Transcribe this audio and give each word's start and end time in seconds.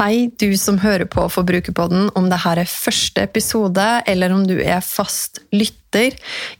Hei, 0.00 0.30
du 0.40 0.54
som 0.56 0.78
hører 0.80 1.04
på 1.12 1.26
Forbrukerpodden, 1.28 2.06
om 2.16 2.30
dette 2.30 2.52
er 2.56 2.68
første 2.72 3.20
episode, 3.26 3.84
eller 4.08 4.32
om 4.32 4.46
du 4.48 4.54
er 4.56 4.78
fast 4.80 5.42
lytter. 5.52 6.14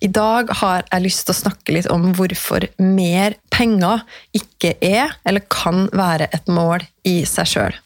I 0.04 0.10
dag 0.12 0.50
har 0.60 0.84
jeg 0.90 1.06
lyst 1.06 1.24
til 1.24 1.32
å 1.32 1.38
snakke 1.38 1.72
litt 1.72 1.88
om 1.88 2.10
hvorfor 2.18 2.66
mer 2.84 3.38
penger 3.48 4.02
ikke 4.36 4.74
er, 4.84 5.14
eller 5.24 5.46
kan 5.48 5.88
være, 5.96 6.28
et 6.36 6.52
mål 6.52 6.84
i 7.08 7.22
seg 7.24 7.48
sjøl. 7.48 7.78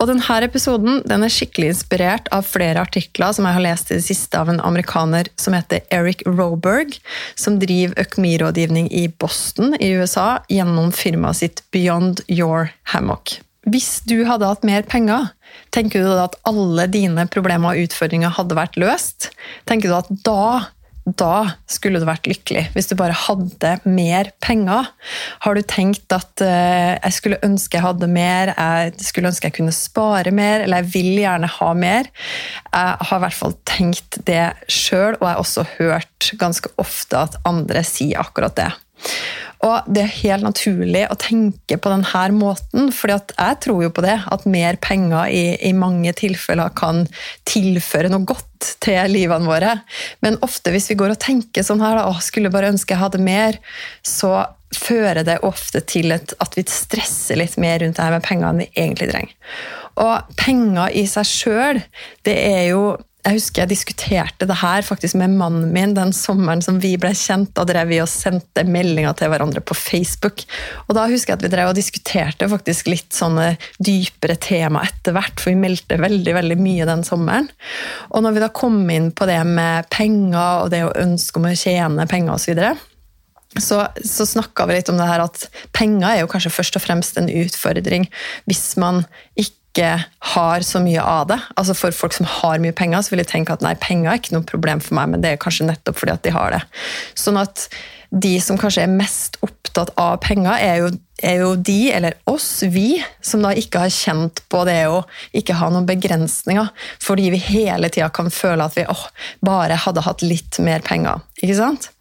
Og 0.00 0.08
denne 0.08 0.38
episoden 0.46 1.04
den 1.04 1.28
er 1.28 1.36
skikkelig 1.36 1.74
inspirert 1.74 2.32
av 2.32 2.48
flere 2.48 2.80
artikler 2.80 3.36
som 3.36 3.44
jeg 3.44 3.58
har 3.58 3.66
lest 3.66 3.92
i 3.92 4.00
det 4.00 4.06
siste 4.08 4.40
av 4.40 4.48
en 4.48 4.64
amerikaner 4.64 5.28
som 5.36 5.58
heter 5.58 5.84
Eric 5.92 6.24
Roberg, 6.24 6.96
som 7.36 7.60
driver 7.60 8.00
økonomirådgivning 8.00 8.88
i 8.96 9.10
Boston 9.12 9.76
i 9.76 9.92
USA 10.00 10.38
gjennom 10.48 10.88
firmaet 10.88 11.42
sitt 11.44 11.64
Beyond 11.68 12.24
Your 12.32 12.72
Hammock. 12.96 13.42
Hvis 13.68 14.00
du 14.08 14.22
hadde 14.24 14.48
hatt 14.48 14.64
mer 14.64 14.86
penger, 14.88 15.32
tenker 15.74 16.00
du 16.00 16.08
da 16.08 16.26
at 16.30 16.38
alle 16.48 16.86
dine 16.88 17.26
problemer 17.28 17.74
og 17.74 17.88
utfordringer 17.88 18.32
hadde 18.32 18.56
vært 18.56 18.78
løst? 18.80 19.28
Tenker 19.68 19.90
du 19.90 19.96
at 19.98 20.08
da, 20.24 20.70
da 21.04 21.34
skulle 21.68 22.00
du 22.00 22.06
vært 22.08 22.30
lykkelig, 22.30 22.70
hvis 22.72 22.88
du 22.88 22.96
bare 22.96 23.16
hadde 23.26 23.74
mer 23.84 24.32
penger? 24.40 24.88
Har 25.44 25.58
du 25.58 25.62
tenkt 25.68 26.08
at 26.16 26.40
uh, 26.40 26.96
jeg 26.96 27.16
skulle 27.18 27.42
ønske 27.44 27.76
jeg 27.76 27.84
hadde 27.84 28.08
mer, 28.08 28.54
jeg 28.56 28.96
skulle 29.04 29.28
ønske 29.28 29.50
jeg 29.50 29.58
kunne 29.60 29.76
spare 29.76 30.32
mer, 30.32 30.64
eller 30.64 30.80
jeg 30.80 30.94
vil 30.96 31.12
gjerne 31.20 31.54
ha 31.60 31.72
mer? 31.76 32.08
Jeg 32.72 33.08
har 33.10 33.20
i 33.20 33.24
hvert 33.26 33.40
fall 33.42 33.58
tenkt 33.68 34.22
det 34.24 34.46
sjøl, 34.72 35.18
og 35.20 35.26
jeg 35.26 35.34
har 35.34 35.44
også 35.44 35.68
hørt 35.76 36.32
ganske 36.40 36.72
ofte 36.80 37.26
at 37.28 37.36
andre 37.44 37.84
sier 37.84 38.24
akkurat 38.24 38.56
det. 38.56 38.72
Og 39.60 39.88
det 39.92 40.02
er 40.06 40.14
helt 40.22 40.46
naturlig 40.46 41.02
å 41.12 41.18
tenke 41.20 41.76
på 41.76 41.90
denne 41.92 42.22
måten, 42.32 42.88
for 42.96 43.12
jeg 43.12 43.56
tror 43.60 43.82
jo 43.84 43.90
på 43.92 44.04
det. 44.04 44.16
At 44.32 44.46
mer 44.48 44.78
penger 44.80 45.28
i, 45.28 45.42
i, 45.68 45.74
mange 45.76 46.14
tilfeller 46.16 46.72
kan 46.76 47.04
tilføre 47.48 48.08
noe 48.12 48.24
godt 48.28 48.70
til 48.80 49.12
livene 49.12 49.48
våre. 49.48 49.74
Men 50.24 50.40
ofte 50.46 50.72
hvis 50.72 50.88
vi 50.92 50.96
går 51.00 51.12
og 51.12 51.20
tenker 51.20 51.66
sånn 51.66 51.84
her, 51.84 52.00
da, 52.00 52.08
å, 52.08 52.16
skulle 52.24 52.52
bare 52.52 52.72
ønske 52.72 52.96
jeg 52.96 53.02
hadde 53.02 53.20
mer, 53.20 53.60
så 54.00 54.46
fører 54.72 55.26
det 55.26 55.40
ofte 55.44 55.82
til 55.84 56.14
et, 56.14 56.32
at 56.40 56.56
vi 56.56 56.64
stresser 56.70 57.40
litt 57.40 57.58
mer 57.60 57.82
rundt 57.82 57.98
det 57.98 58.06
her 58.06 58.16
med 58.16 58.24
penger 58.24 58.48
enn 58.48 58.64
vi 58.64 58.70
egentlig 58.78 59.10
trenger. 59.12 59.36
Og 60.00 60.36
penger 60.40 60.96
i 60.96 61.04
seg 61.10 61.28
sjøl, 61.28 61.84
det 62.24 62.36
er 62.48 62.66
jo 62.70 62.84
jeg 63.20 63.36
husker 63.36 63.62
jeg 63.62 63.70
diskuterte 63.74 64.46
det 64.48 64.56
her 64.62 64.84
faktisk 64.86 65.18
med 65.20 65.34
mannen 65.36 65.72
min 65.74 65.92
den 65.96 66.12
sommeren 66.16 66.62
som 66.64 66.78
vi 66.80 66.94
ble 67.00 67.12
kjent. 67.16 67.52
Da 67.56 67.66
drev 67.68 67.90
vi 67.92 67.98
og 68.00 68.08
sendte 68.08 68.64
meldinger 68.64 69.12
til 69.18 69.28
hverandre 69.32 69.60
på 69.60 69.76
Facebook. 69.76 70.44
Og 70.86 70.96
da 70.96 71.04
husker 71.10 71.34
jeg 71.34 71.40
at 71.40 71.44
vi 71.44 71.52
drev 71.52 71.72
og 71.72 71.76
diskuterte 71.76 72.48
faktisk 72.48 72.88
litt 72.88 73.12
sånne 73.12 73.52
dypere 73.76 74.38
tema 74.40 74.86
etter 74.88 75.16
hvert, 75.16 75.36
for 75.36 75.52
vi 75.52 75.60
meldte 75.60 76.00
veldig 76.00 76.36
veldig 76.38 76.58
mye 76.62 76.88
den 76.88 77.04
sommeren. 77.06 77.50
Og 78.08 78.24
når 78.24 78.38
vi 78.38 78.44
da 78.46 78.52
kom 78.56 78.80
inn 78.90 79.10
på 79.12 79.28
det 79.28 79.40
med 79.48 79.90
penger 79.92 80.64
og 80.64 80.72
det 80.72 80.86
å 80.86 80.94
ønske 81.04 81.42
om 81.42 81.50
å 81.50 81.56
tjene 81.58 82.08
penger 82.10 82.36
osv., 82.36 82.48
så, 82.50 82.54
videre, 82.54 82.72
så, 83.62 83.84
så 84.06 84.24
snakka 84.26 84.64
vi 84.66 84.78
litt 84.78 84.88
om 84.90 84.98
det 84.98 85.06
her 85.06 85.22
at 85.22 85.44
penger 85.76 86.08
er 86.08 86.20
jo 86.22 86.30
kanskje 86.32 86.52
først 86.54 86.78
og 86.80 86.82
fremst 86.82 87.18
en 87.20 87.30
utfordring 87.30 88.08
hvis 88.50 88.64
man 88.80 89.04
ikke 89.38 89.59
ikke 89.70 89.92
har 90.34 90.66
så 90.66 90.82
mye 90.82 91.02
av 91.02 91.30
det. 91.30 91.38
Altså 91.56 91.76
For 91.78 91.94
folk 91.94 92.16
som 92.16 92.28
har 92.28 92.60
mye 92.62 92.74
penger, 92.76 93.02
så 93.02 93.14
vil 93.14 93.22
de 93.22 93.28
tenke 93.30 93.54
at 93.54 93.62
nei, 93.64 93.76
penger 93.78 94.10
er 94.10 94.20
ikke 94.20 94.34
noe 94.34 94.48
problem 94.48 94.82
for 94.82 94.98
meg, 94.98 95.12
men 95.12 95.24
det 95.24 95.34
er 95.34 95.40
kanskje 95.40 95.68
nettopp 95.68 96.00
fordi 96.02 96.16
at 96.16 96.26
de 96.26 96.34
har 96.34 96.54
det. 96.56 96.60
Sånn 97.18 97.38
at 97.40 97.68
de 98.10 98.32
som 98.42 98.58
kanskje 98.58 98.82
er 98.82 98.90
mest 98.90 99.38
opptatt 99.46 99.92
av 100.00 100.16
penger, 100.24 100.56
er 100.58 100.80
jo, 100.82 100.88
er 101.22 101.36
jo 101.44 101.50
de, 101.54 101.92
eller 101.94 102.16
oss, 102.30 102.48
vi, 102.66 102.98
som 103.22 103.44
da 103.44 103.52
ikke 103.54 103.84
har 103.84 103.92
kjent 103.94 104.42
på 104.50 104.64
det 104.66 104.80
å 104.90 105.04
ikke 105.38 105.54
ha 105.60 105.68
noen 105.70 105.86
begrensninger, 105.86 106.72
fordi 106.98 107.28
vi 107.36 107.42
hele 107.44 107.92
tida 107.92 108.08
kan 108.10 108.32
føle 108.34 108.66
at 108.66 108.74
vi 108.74 108.88
åh, 108.90 109.04
bare 109.46 109.78
hadde 109.84 110.02
hatt 110.08 110.26
litt 110.26 110.58
mer 110.66 110.82
penger. 110.82 111.22
Ikke 111.38 111.60
sant? 111.60 111.92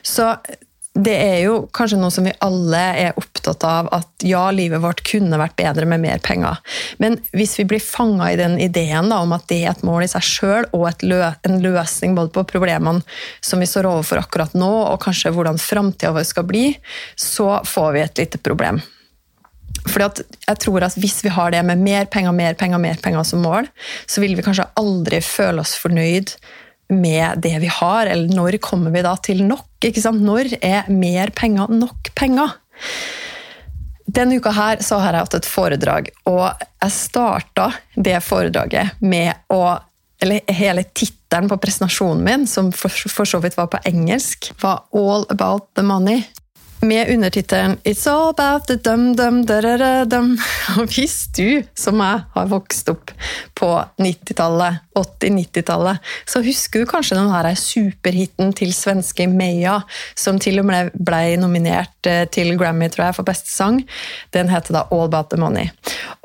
Så 0.00 0.32
det 0.98 1.14
er 1.14 1.36
jo 1.44 1.58
kanskje 1.74 1.98
noe 2.00 2.10
som 2.10 2.26
vi 2.26 2.34
alle 2.42 2.80
er 2.98 3.18
opptatt 3.20 3.62
av, 3.66 3.88
at 3.94 4.26
ja, 4.26 4.48
livet 4.54 4.82
vårt 4.82 5.04
kunne 5.06 5.38
vært 5.38 5.54
bedre 5.58 5.86
med 5.86 6.02
mer 6.02 6.18
penger. 6.24 6.58
Men 6.98 7.20
hvis 7.36 7.54
vi 7.60 7.68
blir 7.70 7.82
fanga 7.82 8.32
i 8.32 8.38
den 8.40 8.56
ideen 8.62 9.12
da, 9.12 9.20
om 9.22 9.34
at 9.36 9.46
det 9.50 9.60
er 9.62 9.72
et 9.72 9.86
mål 9.86 10.08
i 10.08 10.10
seg 10.10 10.26
sjøl, 10.26 10.68
og 10.74 11.06
lø 11.06 11.20
en 11.22 11.58
løsning 11.62 12.18
både 12.18 12.34
på 12.34 12.46
problemene 12.50 13.04
som 13.44 13.62
vi 13.62 13.70
står 13.70 13.86
overfor 13.90 14.24
akkurat 14.24 14.58
nå, 14.58 14.70
og 14.90 15.00
kanskje 15.04 15.32
hvordan 15.36 15.60
framtida 15.62 16.14
vår 16.16 16.26
skal 16.26 16.48
bli, 16.48 16.66
så 17.14 17.60
får 17.66 17.90
vi 17.94 18.04
et 18.04 18.24
lite 18.24 18.42
problem. 18.42 18.82
Fordi 19.88 20.24
jeg 20.48 20.58
tror 20.64 20.84
at 20.84 20.96
Hvis 20.98 21.20
vi 21.24 21.30
har 21.32 21.52
det 21.54 21.60
med 21.64 21.78
mer 21.78 22.08
penger, 22.10 22.32
mer 22.34 22.54
penger, 22.58 22.80
mer 22.82 22.98
penger 23.02 23.22
som 23.24 23.44
mål, 23.44 23.68
så 24.06 24.20
vil 24.20 24.34
vi 24.36 24.42
kanskje 24.42 24.66
aldri 24.80 25.20
føle 25.22 25.62
oss 25.62 25.76
fornøyd 25.78 26.34
med 26.88 27.42
det 27.44 27.54
vi 27.62 27.70
har, 27.72 28.06
eller 28.06 28.34
når 28.34 28.58
kommer 28.64 28.94
vi 28.94 29.04
da 29.04 29.14
til 29.22 29.42
nok? 29.46 29.68
Ikke 29.84 30.02
sant? 30.02 30.22
Når 30.24 30.54
er 30.60 30.88
mer 30.92 31.32
penger 31.36 31.72
nok 31.72 32.12
penger? 32.18 32.54
Denne 34.08 34.38
uka 34.40 34.54
her 34.56 34.80
så 34.84 35.02
har 35.02 35.12
jeg 35.12 35.26
hatt 35.26 35.36
et 35.36 35.50
foredrag, 35.50 36.08
og 36.30 36.46
jeg 36.56 36.94
starta 36.94 37.68
det 37.94 38.16
foredraget 38.24 38.96
med 39.04 39.52
å 39.52 39.78
eller 40.18 40.40
hele 40.50 40.82
tittelen 40.82 41.46
på 41.46 41.60
presentasjonen 41.62 42.24
min, 42.24 42.46
som 42.50 42.72
for, 42.74 42.90
for, 42.90 43.28
så 43.28 43.38
vidt 43.38 43.54
var 43.54 43.68
på 43.70 43.78
engelsk, 43.86 44.50
var 44.58 44.88
'All 44.90 45.26
about 45.30 45.74
the 45.78 45.82
money' 45.82 46.24
med 46.80 47.10
undertittelen 47.10 47.78
'It's 47.84 48.10
all 48.10 48.28
about 48.30 48.66
the 48.66 48.76
dum-dum 48.76 49.46
da-da-da-dum'. 49.46 50.38
Og 50.78 50.86
hvis 50.86 51.26
du, 51.36 51.62
som 51.74 52.00
jeg, 52.00 52.24
har 52.34 52.46
vokst 52.46 52.88
opp 52.88 53.10
på 53.54 53.70
90-tallet, 53.98 54.78
80-90-tallet, 55.02 56.02
så 56.28 56.42
husker 56.44 56.82
du 56.82 56.90
kanskje 56.90 57.18
den 57.18 57.30
her 57.32 57.48
superhiten 57.58 58.52
til 58.56 58.72
svenske 58.76 59.28
Meya, 59.30 59.80
som 60.18 60.40
til 60.42 60.60
og 60.62 60.68
med 60.68 60.92
ble 60.94 61.36
nominert 61.40 62.08
eh, 62.08 62.24
til 62.32 62.54
Grammy 62.58 62.90
tror 62.92 63.08
jeg, 63.08 63.18
for 63.18 63.28
beste 63.28 63.52
sang. 63.52 63.82
Den 64.34 64.50
heter 64.52 64.80
da 64.80 64.86
'All 64.88 65.06
About 65.08 65.30
The 65.30 65.40
Money'. 65.40 65.70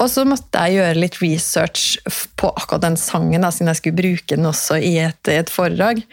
Og 0.02 0.10
så 0.10 0.26
måtte 0.28 0.60
jeg 0.60 0.80
gjøre 0.80 1.00
litt 1.00 1.20
research 1.22 1.98
på 2.40 2.50
akkurat 2.50 2.84
den 2.84 2.98
sangen, 3.00 3.42
da, 3.44 3.52
siden 3.54 3.72
jeg 3.72 3.82
skulle 3.82 4.02
bruke 4.02 4.36
den 4.36 4.50
også 4.50 4.80
i 4.82 4.98
et, 5.06 5.32
et 5.32 5.52
foredrag. 5.52 6.04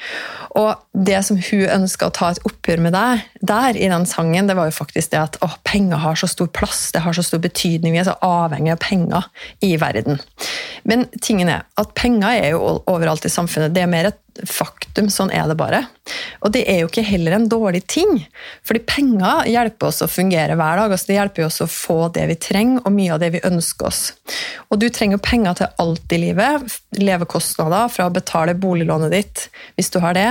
Og 0.58 0.74
det 0.92 1.20
som 1.26 1.38
hun 1.38 1.66
ønska 1.70 2.08
å 2.08 2.14
ta 2.14 2.30
et 2.32 2.42
oppgjør 2.46 2.82
med 2.82 2.94
deg 2.96 3.24
der, 3.46 3.76
i 3.78 3.88
den 3.90 4.06
sangen, 4.08 4.48
det 4.50 4.56
var 4.58 4.68
jo 4.68 4.74
faktisk 4.74 5.12
det 5.12 5.20
at 5.20 5.38
å, 5.44 5.50
penger 5.66 6.02
har 6.02 6.18
så 6.18 6.28
stor 6.30 6.50
plass, 6.54 6.88
det 6.94 7.04
har 7.04 7.16
så 7.16 7.24
stor 7.26 7.42
betydning, 7.42 7.94
vi 7.94 8.02
er 8.02 8.08
så 8.10 8.16
avhengig 8.24 8.74
av 8.74 8.80
penger 8.82 9.28
i 9.66 9.74
verden. 9.80 10.20
Men 10.88 11.06
tingen 11.22 11.50
er 11.52 11.66
at 11.80 11.94
penger 11.98 12.34
er 12.34 12.49
jo 12.54 12.80
overalt 12.90 13.24
i 13.26 13.32
samfunnet. 13.32 13.72
Det 13.74 13.82
er 13.84 13.90
mer 13.90 14.10
et 14.10 14.40
faktum. 14.46 15.08
Sånn 15.12 15.32
er 15.34 15.48
det 15.50 15.56
bare. 15.58 15.82
Og 16.44 16.52
det 16.54 16.62
er 16.70 16.80
jo 16.80 16.88
ikke 16.88 17.04
heller 17.04 17.36
en 17.36 17.48
dårlig 17.50 17.82
ting. 17.90 18.22
Fordi 18.66 18.82
penger 18.86 19.48
hjelper 19.50 19.90
oss 19.90 20.00
å 20.04 20.08
fungere 20.10 20.56
hver 20.58 20.80
dag. 20.80 20.92
Altså 20.94 21.10
det 21.10 21.18
hjelper 21.18 21.46
oss 21.46 21.60
å 21.64 21.68
få 21.70 21.98
det 22.14 22.26
vi 22.30 22.36
trenger, 22.40 22.84
og 22.84 22.94
mye 22.94 23.14
av 23.14 23.22
det 23.22 23.32
vi 23.34 23.42
ønsker 23.46 23.90
oss. 23.90 24.02
Og 24.70 24.80
du 24.80 24.88
trenger 24.88 25.18
jo 25.18 25.24
penger 25.26 25.58
til 25.60 25.82
alt 25.84 26.14
i 26.16 26.20
livet. 26.24 26.78
Levekostnader 27.00 27.90
fra 27.92 28.08
å 28.08 28.14
betale 28.14 28.56
boliglånet 28.58 29.14
ditt, 29.14 29.46
hvis 29.76 29.92
du 29.92 30.00
har 30.04 30.16
det, 30.16 30.28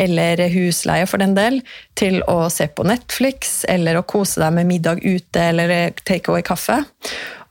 eller 0.00 0.46
husleie 0.54 1.08
for 1.10 1.22
den 1.22 1.36
del, 1.38 1.60
til 1.98 2.20
å 2.30 2.44
se 2.52 2.68
på 2.70 2.86
Netflix, 2.88 3.64
eller 3.68 3.98
å 3.98 4.06
kose 4.08 4.40
deg 4.42 4.54
med 4.56 4.70
middag 4.70 5.02
ute 5.04 5.50
eller 5.50 5.92
take 6.04 6.30
away 6.30 6.44
kaffe. 6.46 6.82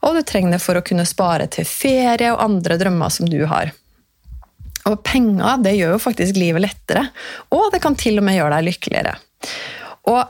Og 0.00 0.16
du 0.16 0.22
trenger 0.24 0.56
det 0.56 0.64
for 0.64 0.78
å 0.78 0.84
kunne 0.84 1.04
spare 1.08 1.46
til 1.52 1.68
ferie 1.68 2.32
og 2.32 2.40
andre 2.42 2.78
drømmer 2.80 3.12
som 3.12 3.28
du 3.28 3.42
har. 3.50 3.74
Og 4.88 5.00
penger 5.04 5.60
det 5.64 5.76
gjør 5.76 5.96
jo 5.96 6.02
faktisk 6.02 6.38
livet 6.40 6.64
lettere, 6.64 7.08
og 7.52 7.68
det 7.74 7.82
kan 7.84 7.98
til 7.98 8.20
og 8.20 8.24
med 8.26 8.38
gjøre 8.38 8.56
deg 8.56 8.68
lykkeligere. 8.70 9.16
Og 10.08 10.22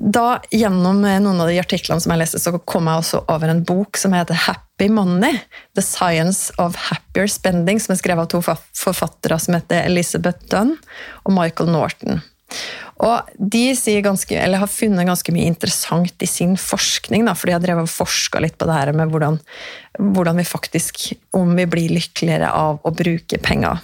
da, 0.00 0.40
Gjennom 0.48 1.02
noen 1.02 1.42
av 1.42 1.50
de 1.50 1.58
artiklene 1.60 2.00
som 2.00 2.14
jeg 2.14 2.22
leste, 2.22 2.40
så 2.40 2.54
kom 2.64 2.88
jeg 2.88 3.02
også 3.02 3.20
over 3.28 3.52
en 3.52 3.60
bok 3.68 3.98
som 4.00 4.14
heter 4.16 4.38
Happy 4.46 4.88
Money. 4.88 5.42
The 5.76 5.84
Science 5.84 6.54
of 6.56 6.78
Happier 6.88 7.28
Spending, 7.28 7.82
som 7.82 7.92
er 7.92 8.00
skrevet 8.00 8.24
av 8.24 8.30
to 8.32 8.40
forfattere 8.80 9.36
som 9.42 9.58
heter 9.58 9.84
Elizabeth 9.84 10.48
Dunn 10.48 10.78
og 11.26 11.34
Michael 11.36 11.74
Norton. 11.74 12.22
Og 13.00 13.30
De 13.36 14.00
ganske, 14.04 14.36
har 14.36 14.68
funnet 14.68 15.08
ganske 15.08 15.32
mye 15.32 15.48
interessant 15.48 16.22
i 16.22 16.28
sin 16.28 16.56
forskning, 16.60 17.24
da, 17.28 17.34
for 17.34 17.48
de 17.48 17.56
har 17.56 17.64
drevet 17.64 17.88
og 17.88 17.92
forska 17.92 18.42
litt 18.44 18.58
på 18.60 18.68
det 18.68 18.76
her 18.76 18.92
med 18.96 19.12
hvordan, 19.12 19.40
hvordan, 19.98 20.36
vi 20.36 20.44
faktisk 20.44 21.12
Om 21.36 21.56
vi 21.56 21.66
blir 21.66 21.96
lykkeligere 21.96 22.52
av 22.52 22.80
å 22.84 22.92
bruke 22.94 23.40
penger. 23.40 23.80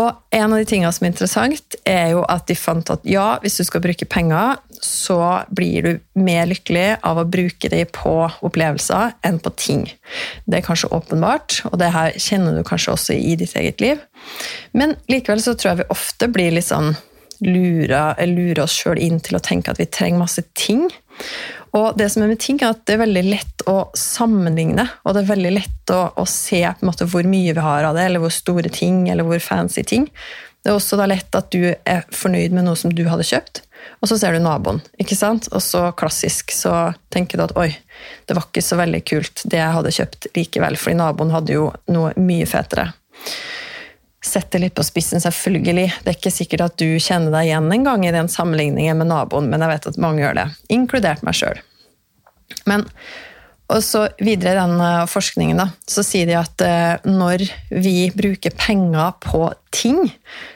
Og 0.00 0.14
en 0.32 0.52
av 0.54 0.56
de 0.56 0.64
tingene 0.64 0.92
som 0.94 1.04
er 1.04 1.10
interessant, 1.10 1.74
er 1.84 2.14
jo 2.14 2.22
at 2.24 2.46
de 2.48 2.56
fant 2.56 2.92
at 2.94 3.02
ja, 3.04 3.36
hvis 3.42 3.58
du 3.60 3.64
skal 3.68 3.82
bruke 3.84 4.08
penger, 4.08 4.56
så 4.82 5.18
blir 5.52 5.84
du 5.84 5.90
mer 6.16 6.48
lykkelig 6.48 7.02
av 7.04 7.20
å 7.20 7.26
bruke 7.28 7.68
dem 7.68 7.90
på 7.92 8.14
opplevelser 8.40 9.12
enn 9.26 9.36
på 9.42 9.52
ting. 9.60 9.84
Det 10.48 10.58
er 10.58 10.64
kanskje 10.64 10.90
åpenbart, 10.96 11.60
og 11.68 11.76
det 11.82 11.92
her 11.92 12.16
kjenner 12.16 12.56
du 12.56 12.64
kanskje 12.64 12.96
også 12.96 13.18
i 13.18 13.36
ditt 13.36 13.52
eget 13.58 13.84
liv. 13.84 14.00
Men 14.72 14.96
likevel 15.12 15.44
så 15.44 15.54
tror 15.54 15.74
jeg 15.74 15.82
vi 15.82 15.92
ofte 15.92 16.30
blir 16.32 16.56
litt 16.56 16.70
sånn 16.70 16.94
lure, 17.44 18.02
lurer 18.28 18.62
oss 18.64 18.76
sjøl 18.78 19.00
inn 19.02 19.20
til 19.24 19.38
å 19.38 19.42
tenke 19.42 19.72
at 19.72 19.80
vi 19.80 19.88
trenger 19.90 20.22
masse 20.22 20.44
ting. 20.58 20.88
Og 21.72 21.96
det 21.96 22.10
som 22.12 22.22
er 22.24 22.32
med 22.32 22.40
ting, 22.42 22.58
er 22.60 22.74
at 22.74 22.84
det 22.86 22.96
er 22.96 23.04
veldig 23.06 23.24
lett 23.30 23.64
å 23.70 23.76
sammenligne. 23.96 24.84
Og 25.06 25.14
det 25.14 25.22
er 25.22 25.32
veldig 25.32 25.52
lett 25.54 25.92
å, 25.94 26.02
å 26.20 26.24
se 26.28 26.60
på 26.60 26.84
en 26.84 26.90
måte 26.90 27.08
hvor 27.08 27.26
mye 27.28 27.54
vi 27.56 27.64
har 27.64 27.88
av 27.88 27.96
det, 27.96 28.06
eller 28.08 28.22
hvor 28.22 28.34
store 28.34 28.72
ting, 28.72 29.06
eller 29.12 29.26
hvor 29.28 29.40
fancy 29.42 29.84
ting. 29.88 30.08
Det 30.62 30.70
er 30.70 30.78
også 30.78 30.98
da 31.00 31.08
lett 31.10 31.34
at 31.34 31.48
du 31.50 31.72
er 31.72 32.04
fornøyd 32.14 32.54
med 32.54 32.68
noe 32.68 32.78
som 32.78 32.92
du 32.94 33.02
hadde 33.08 33.26
kjøpt, 33.26 33.64
og 33.98 34.10
så 34.10 34.18
ser 34.20 34.36
du 34.36 34.44
naboen. 34.44 34.78
ikke 35.00 35.18
sant? 35.18 35.48
Og 35.50 35.62
så 35.64 35.88
klassisk 35.98 36.52
så 36.54 36.92
tenker 37.10 37.40
du 37.40 37.46
at 37.48 37.56
oi, 37.58 37.72
det 38.28 38.36
var 38.38 38.46
ikke 38.46 38.62
så 38.62 38.78
veldig 38.78 39.00
kult 39.08 39.42
det 39.42 39.58
jeg 39.58 39.76
hadde 39.78 39.94
kjøpt 39.96 40.30
likevel, 40.38 40.78
fordi 40.78 41.00
naboen 41.00 41.34
hadde 41.34 41.56
jo 41.56 41.66
noe 41.90 42.12
mye 42.20 42.46
fetere. 42.46 42.92
Sett 44.22 44.52
det 44.54 44.60
litt 44.62 44.76
på 44.78 44.84
spissen, 44.86 45.20
selvfølgelig. 45.22 45.88
Det 46.04 46.12
er 46.12 46.18
ikke 46.18 46.30
sikkert 46.30 46.66
at 46.68 46.78
du 46.78 46.86
kjenner 47.02 47.34
deg 47.34 47.50
igjen 47.50 47.72
en 47.74 47.88
gang 47.88 48.06
i 48.06 48.14
den 48.14 48.30
sammenligningen 48.30 49.00
med 49.00 49.10
naboen, 49.10 49.50
men 49.50 49.64
jeg 49.64 49.72
vet 49.74 49.90
at 49.90 50.00
mange 50.02 50.22
gjør 50.22 50.38
det, 50.38 50.46
inkludert 50.70 51.24
meg 51.26 51.38
sjøl. 51.38 51.58
Men 52.70 52.86
og 53.72 53.80
så 53.84 54.02
videre 54.20 54.52
i 54.52 54.58
den 54.58 54.80
eh, 54.84 55.04
forskningen 55.08 55.60
da, 55.62 55.68
så 55.88 56.04
sier 56.04 56.28
de 56.28 56.36
at 56.36 56.64
eh, 56.66 57.06
når 57.08 57.46
vi 57.70 58.10
bruker 58.14 58.54
penger 58.58 59.14
på 59.22 59.46
ting, 59.72 60.00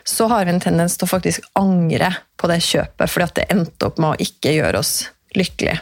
så 0.04 0.28
har 0.32 0.44
vi 0.44 0.52
en 0.52 0.62
tendens 0.62 0.98
til 0.98 1.08
å 1.08 1.12
faktisk 1.14 1.46
angre 1.56 2.12
på 2.36 2.50
det 2.50 2.60
kjøpet, 2.66 3.08
fordi 3.08 3.28
at 3.28 3.38
det 3.38 3.48
endte 3.54 3.88
opp 3.88 4.00
med 4.02 4.12
å 4.12 4.26
ikke 4.26 4.52
gjøre 4.58 4.82
oss 4.82 4.94
lykkelige. 5.36 5.78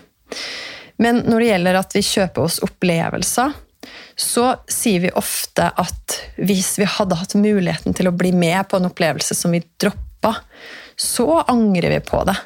Men 1.02 1.24
når 1.26 1.42
det 1.42 1.50
gjelder 1.50 1.80
at 1.80 1.96
vi 1.96 2.04
kjøper 2.06 2.46
oss 2.46 2.60
opplevelser, 2.62 3.56
så 4.16 4.50
sier 4.70 5.02
vi 5.04 5.12
ofte 5.18 5.68
at 5.68 6.18
hvis 6.36 6.74
vi 6.80 6.88
hadde 6.88 7.18
hatt 7.18 7.36
muligheten 7.38 7.96
til 7.96 8.10
å 8.10 8.14
bli 8.16 8.32
med 8.36 8.68
på 8.70 8.78
en 8.78 8.88
opplevelse 8.90 9.36
som 9.38 9.54
vi 9.54 9.62
droppa, 9.80 10.36
så 10.96 11.42
angrer 11.50 11.90
vi 11.96 12.00
på 12.04 12.22
det. 12.28 12.36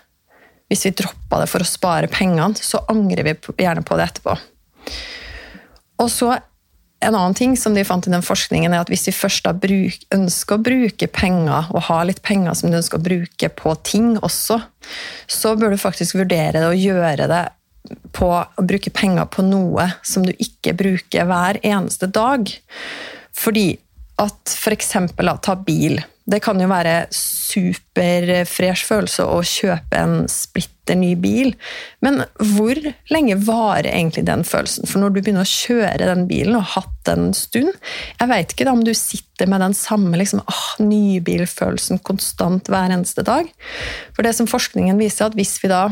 Hvis 0.68 0.86
vi 0.88 0.96
droppa 0.96 1.42
det 1.42 1.48
for 1.50 1.64
å 1.64 1.68
spare 1.68 2.10
pengene, 2.12 2.56
så 2.56 2.82
angrer 2.92 3.24
vi 3.24 3.36
gjerne 3.64 3.84
på 3.84 3.96
det 3.96 4.08
etterpå. 4.10 4.36
Og 5.98 6.10
så 6.12 6.34
en 7.00 7.14
annen 7.14 7.34
ting 7.34 7.54
som 7.56 7.74
de 7.74 7.84
fant 7.86 8.06
i 8.06 8.10
den 8.10 8.24
forskningen, 8.26 8.72
er 8.74 8.82
at 8.82 8.90
hvis 8.90 9.06
vi 9.06 9.14
først 9.14 9.44
da 9.46 9.52
bruk, 9.54 10.02
ønsker 10.14 10.58
å 10.58 10.64
bruke 10.66 11.06
penger, 11.14 11.68
og 11.70 11.86
har 11.86 12.08
litt 12.08 12.22
penger 12.26 12.56
som 12.58 12.72
du 12.72 12.78
ønsker 12.80 12.98
å 12.98 13.04
bruke 13.04 13.50
på 13.60 13.74
ting 13.86 14.16
også, 14.18 14.58
så 15.30 15.54
bør 15.58 15.74
du 15.74 15.80
faktisk 15.80 16.18
vurdere 16.18 16.58
det 16.58 16.66
og 16.66 16.82
gjøre 16.82 17.28
det 17.30 17.44
på 18.16 18.30
å 18.36 18.64
bruke 18.64 18.92
penger 18.94 19.28
på 19.32 19.44
noe 19.46 19.88
som 20.06 20.26
du 20.26 20.32
ikke 20.36 20.76
bruker 20.78 21.28
hver 21.28 21.60
eneste 21.62 22.10
dag. 22.10 22.50
Fordi 23.38 23.70
at 24.18 24.54
f.eks. 24.58 24.94
ta 25.42 25.54
bil. 25.62 26.00
Det 26.28 26.42
kan 26.44 26.58
jo 26.60 26.66
være 26.68 27.06
superfresh 27.14 28.84
følelse 28.84 29.24
å 29.24 29.38
kjøpe 29.46 29.96
en 29.96 30.16
splitter 30.28 30.98
ny 30.98 31.14
bil, 31.20 31.54
men 32.04 32.20
hvor 32.56 32.76
lenge 33.12 33.36
varer 33.46 33.88
egentlig 33.90 34.26
den 34.28 34.44
følelsen? 34.44 34.88
For 34.88 35.00
når 35.00 35.14
du 35.14 35.20
begynner 35.22 35.46
å 35.46 35.48
kjøre 35.48 36.10
den 36.10 36.26
bilen 36.28 36.58
og 36.58 36.66
har 36.66 36.82
hatt 36.82 36.94
den 37.08 37.28
en 37.28 37.36
stund 37.36 37.72
Jeg 37.72 38.28
vet 38.28 38.52
ikke 38.52 38.66
da 38.68 38.74
om 38.76 38.84
du 38.84 38.92
sitter 38.96 39.48
med 39.48 39.64
den 39.64 39.76
samme 39.76 40.20
liksom, 40.20 40.42
ah, 40.44 40.68
nybilfølelsen 40.82 42.02
konstant 42.04 42.68
hver 42.68 42.92
eneste 42.92 43.24
dag. 43.24 43.48
For 44.12 44.26
det 44.26 44.34
som 44.36 44.48
forskningen 44.50 45.00
viser, 45.00 45.28
at 45.30 45.38
hvis 45.38 45.56
vi 45.62 45.72
da 45.72 45.86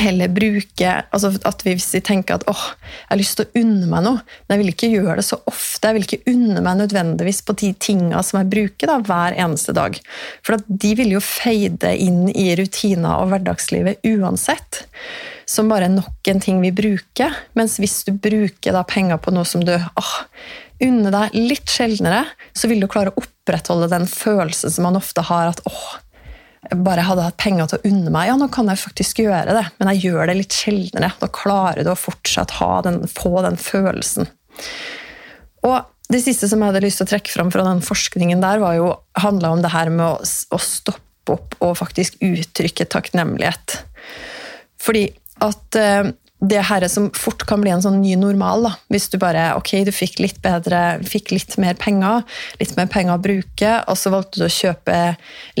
heller 0.00 0.30
bruke 0.32 0.92
altså 1.14 1.30
at 1.48 1.62
Hvis 1.66 1.90
vi 1.94 2.00
tenker 2.04 2.38
at 2.38 2.46
åh, 2.50 2.64
jeg 2.84 3.10
har 3.10 3.20
lyst 3.20 3.38
til 3.38 3.46
å 3.46 3.62
unne 3.62 3.88
meg 3.90 4.04
noe, 4.06 4.22
men 4.46 4.54
jeg 4.54 4.60
vil 4.60 4.72
ikke 4.72 4.90
gjøre 4.92 5.16
det 5.20 5.26
så 5.26 5.38
ofte, 5.50 5.88
jeg 5.88 5.96
vil 5.96 6.06
ikke 6.06 6.32
unne 6.34 6.64
meg 6.64 6.80
nødvendigvis 6.80 7.42
på 7.46 7.56
de 7.60 7.70
tinga 7.80 8.22
som 8.26 8.40
jeg 8.40 8.50
bruker 8.52 8.90
da, 8.90 8.98
hver 9.04 9.36
eneste 9.44 9.74
dag. 9.76 9.98
For 10.46 10.60
de 10.66 10.92
vil 10.98 11.14
jo 11.16 11.22
feide 11.24 11.94
inn 12.00 12.26
i 12.30 12.50
rutiner 12.58 13.22
og 13.22 13.32
hverdagslivet 13.32 14.04
uansett. 14.14 14.84
Som 15.48 15.68
bare 15.68 15.90
nok 15.92 16.30
en 16.30 16.40
ting 16.40 16.60
vi 16.62 16.72
bruker. 16.74 17.34
Mens 17.58 17.76
hvis 17.80 18.00
du 18.06 18.14
bruker 18.16 18.76
da 18.76 18.84
penger 18.88 19.20
på 19.20 19.34
noe 19.34 19.44
som 19.48 19.64
du 19.64 19.74
åh, 19.74 20.14
unner 20.84 21.14
deg 21.14 21.36
litt 21.36 21.70
sjeldnere, 21.70 22.24
så 22.56 22.70
vil 22.70 22.82
du 22.82 22.88
klare 22.90 23.12
å 23.12 23.20
opprettholde 23.22 23.90
den 23.92 24.08
følelsen 24.10 24.72
som 24.72 24.88
man 24.88 24.98
ofte 24.98 25.24
har 25.28 25.52
at 25.52 25.62
åh, 25.68 25.84
bare 26.84 27.04
hadde 27.06 27.24
hatt 27.26 27.40
penger 27.40 27.70
til 27.70 27.80
å 27.80 27.90
unne 27.90 28.12
meg, 28.14 28.28
ja, 28.30 28.36
nå 28.40 28.48
kan 28.52 28.68
jeg 28.70 28.82
faktisk 28.82 29.22
gjøre 29.24 29.56
det, 29.56 29.64
men 29.78 29.90
jeg 29.92 30.08
gjør 30.08 30.30
det 30.30 30.36
litt 30.38 30.56
sjeldnere. 30.56 31.12
Da 31.20 31.30
klarer 31.32 31.86
du 31.86 31.92
å 31.92 31.98
fortsatt 31.98 32.54
den, 32.86 33.02
få 33.10 33.36
den 33.46 33.58
følelsen. 33.60 34.30
Og 35.64 35.76
det 36.12 36.20
siste 36.24 36.48
som 36.50 36.60
jeg 36.60 36.72
hadde 36.72 36.84
lyst 36.84 37.00
til 37.00 37.08
å 37.08 37.12
trekke 37.14 37.32
fram 37.32 37.50
fra 37.54 37.64
den 37.66 37.80
forskningen 37.84 38.42
der, 38.44 38.60
var 38.62 38.76
jo, 38.78 38.90
handla 39.20 39.54
om 39.54 39.64
det 39.64 39.72
her 39.72 39.90
med 39.92 40.04
å, 40.04 40.18
å 40.20 40.60
stoppe 40.60 41.00
opp 41.32 41.56
og 41.64 41.78
faktisk 41.80 42.18
uttrykke 42.24 42.84
takknemlighet. 42.92 43.78
Fordi 44.84 45.06
at 45.44 45.78
eh, 45.80 46.10
det 46.44 46.60
her 46.68 46.84
som 46.88 47.08
fort 47.16 47.44
kan 47.48 47.62
bli 47.62 47.72
en 47.72 47.82
sånn 47.82 48.00
ny 48.02 48.14
normal. 48.20 48.66
Da. 48.66 48.72
Hvis 48.92 49.08
du 49.12 49.18
bare 49.22 49.50
ok, 49.58 49.72
du 49.86 49.92
fikk 49.94 50.20
litt 50.22 50.40
bedre, 50.44 51.00
fikk 51.08 51.32
litt 51.34 51.56
mer 51.62 51.78
penger, 51.80 52.24
litt 52.60 52.74
mer 52.78 52.88
penger 52.92 53.16
å 53.16 53.22
bruke, 53.22 53.76
og 53.88 53.98
så 53.98 54.12
valgte 54.14 54.42
du 54.42 54.46
å 54.48 54.52
kjøpe 54.52 54.98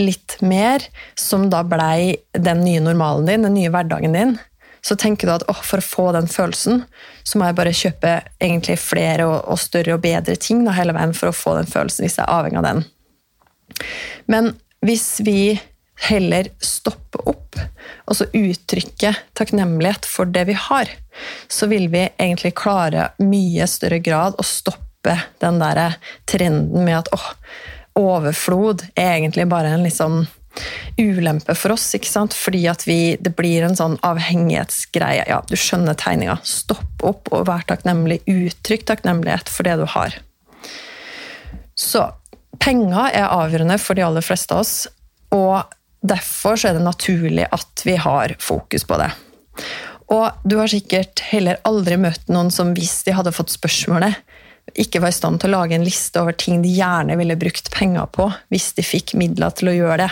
litt 0.00 0.38
mer, 0.44 0.84
som 1.18 1.48
da 1.52 1.62
blei 1.66 2.16
den 2.36 2.64
nye 2.66 2.82
normalen 2.84 3.30
din, 3.30 3.46
den 3.48 3.56
nye 3.56 3.72
hverdagen 3.72 4.16
din. 4.16 4.36
Så 4.84 4.98
tenker 5.00 5.28
du 5.28 5.32
at 5.32 5.46
oh, 5.48 5.60
for 5.64 5.80
å 5.80 5.86
få 5.86 6.10
den 6.12 6.26
følelsen, 6.28 6.82
så 7.24 7.40
må 7.40 7.48
jeg 7.48 7.56
bare 7.56 7.76
kjøpe 7.76 8.16
egentlig 8.36 8.76
flere 8.82 9.24
og, 9.30 9.38
og 9.48 9.60
større 9.62 9.96
og 9.96 10.02
bedre 10.04 10.36
ting 10.36 10.66
da, 10.66 10.74
hele 10.76 10.92
veien 10.96 11.16
for 11.16 11.30
å 11.30 11.36
få 11.36 11.56
den 11.56 11.70
følelsen, 11.70 12.04
hvis 12.04 12.18
jeg 12.18 12.26
er 12.26 12.34
avhengig 12.34 12.60
av 12.60 12.68
den. 12.68 12.84
Men 14.28 14.52
hvis 14.84 15.08
vi 15.24 15.56
heller 16.08 16.48
stoppe 16.62 17.20
opp 17.24 17.58
og 18.04 18.16
så 18.18 18.26
uttrykke 18.34 19.14
takknemlighet 19.38 20.06
for 20.08 20.28
det 20.28 20.44
vi 20.50 20.56
har, 20.58 20.90
så 21.48 21.68
vil 21.70 21.88
vi 21.92 22.06
egentlig 22.08 22.54
klare 22.58 23.10
mye 23.22 23.66
større 23.70 24.00
grad 24.04 24.36
å 24.38 24.46
stoppe 24.46 25.16
den 25.40 25.60
der 25.60 25.96
trenden 26.28 26.84
med 26.84 27.02
at 27.02 27.12
åh, 27.14 27.28
overflod 27.98 28.86
er 28.94 29.18
egentlig 29.18 29.46
bare 29.48 29.72
en 29.72 29.84
litt 29.86 29.96
sånn 29.96 30.24
ulempe 30.98 31.54
for 31.58 31.74
oss, 31.74 31.86
ikke 31.96 32.10
sant? 32.10 32.34
fordi 32.36 32.62
at 32.70 32.84
vi, 32.86 33.16
det 33.20 33.34
blir 33.38 33.64
en 33.66 33.76
sånn 33.78 33.96
avhengighetsgreie. 34.06 35.24
Ja, 35.30 35.40
du 35.48 35.56
skjønner 35.58 35.96
tegninga. 35.98 36.38
Stopp 36.46 37.02
opp 37.02 37.32
og 37.34 37.48
vær 37.48 37.64
takknemlig. 37.66 38.20
Uttrykk 38.30 38.86
takknemlighet 38.90 39.50
for 39.50 39.66
det 39.66 39.78
du 39.80 39.86
har. 39.96 40.14
Så 41.74 42.06
penger 42.62 43.10
er 43.10 43.32
avgjørende 43.32 43.80
for 43.82 43.98
de 43.98 44.06
aller 44.06 44.24
fleste 44.24 44.54
av 44.54 44.62
oss. 44.62 44.76
Og 45.34 45.58
Derfor 46.04 46.60
er 46.60 46.76
det 46.76 46.84
naturlig 46.84 47.46
at 47.48 47.84
vi 47.86 47.96
har 47.96 48.36
fokus 48.42 48.84
på 48.84 48.98
det. 49.00 49.10
Og 50.12 50.44
du 50.44 50.58
har 50.60 50.68
sikkert 50.68 51.22
heller 51.30 51.62
aldri 51.64 51.96
møtt 52.00 52.28
noen 52.28 52.50
som 52.52 52.74
hvis 52.76 52.98
de 53.06 53.14
hadde 53.16 53.32
fått 53.32 53.54
spørsmålet 53.54 54.20
ikke 54.74 55.00
var 55.02 55.12
i 55.12 55.16
stand 55.16 55.40
til 55.40 55.52
å 55.52 55.60
lage 55.60 55.76
en 55.76 55.84
liste 55.86 56.20
over 56.20 56.34
ting 56.38 56.62
de 56.64 56.72
gjerne 56.74 57.16
ville 57.18 57.36
brukt 57.38 57.70
penger 57.74 58.08
på 58.14 58.26
hvis 58.52 58.72
de 58.78 58.84
fikk 58.86 59.14
midler 59.18 59.54
til 59.54 59.70
å 59.70 59.74
gjøre 59.76 59.98
det. 60.02 60.08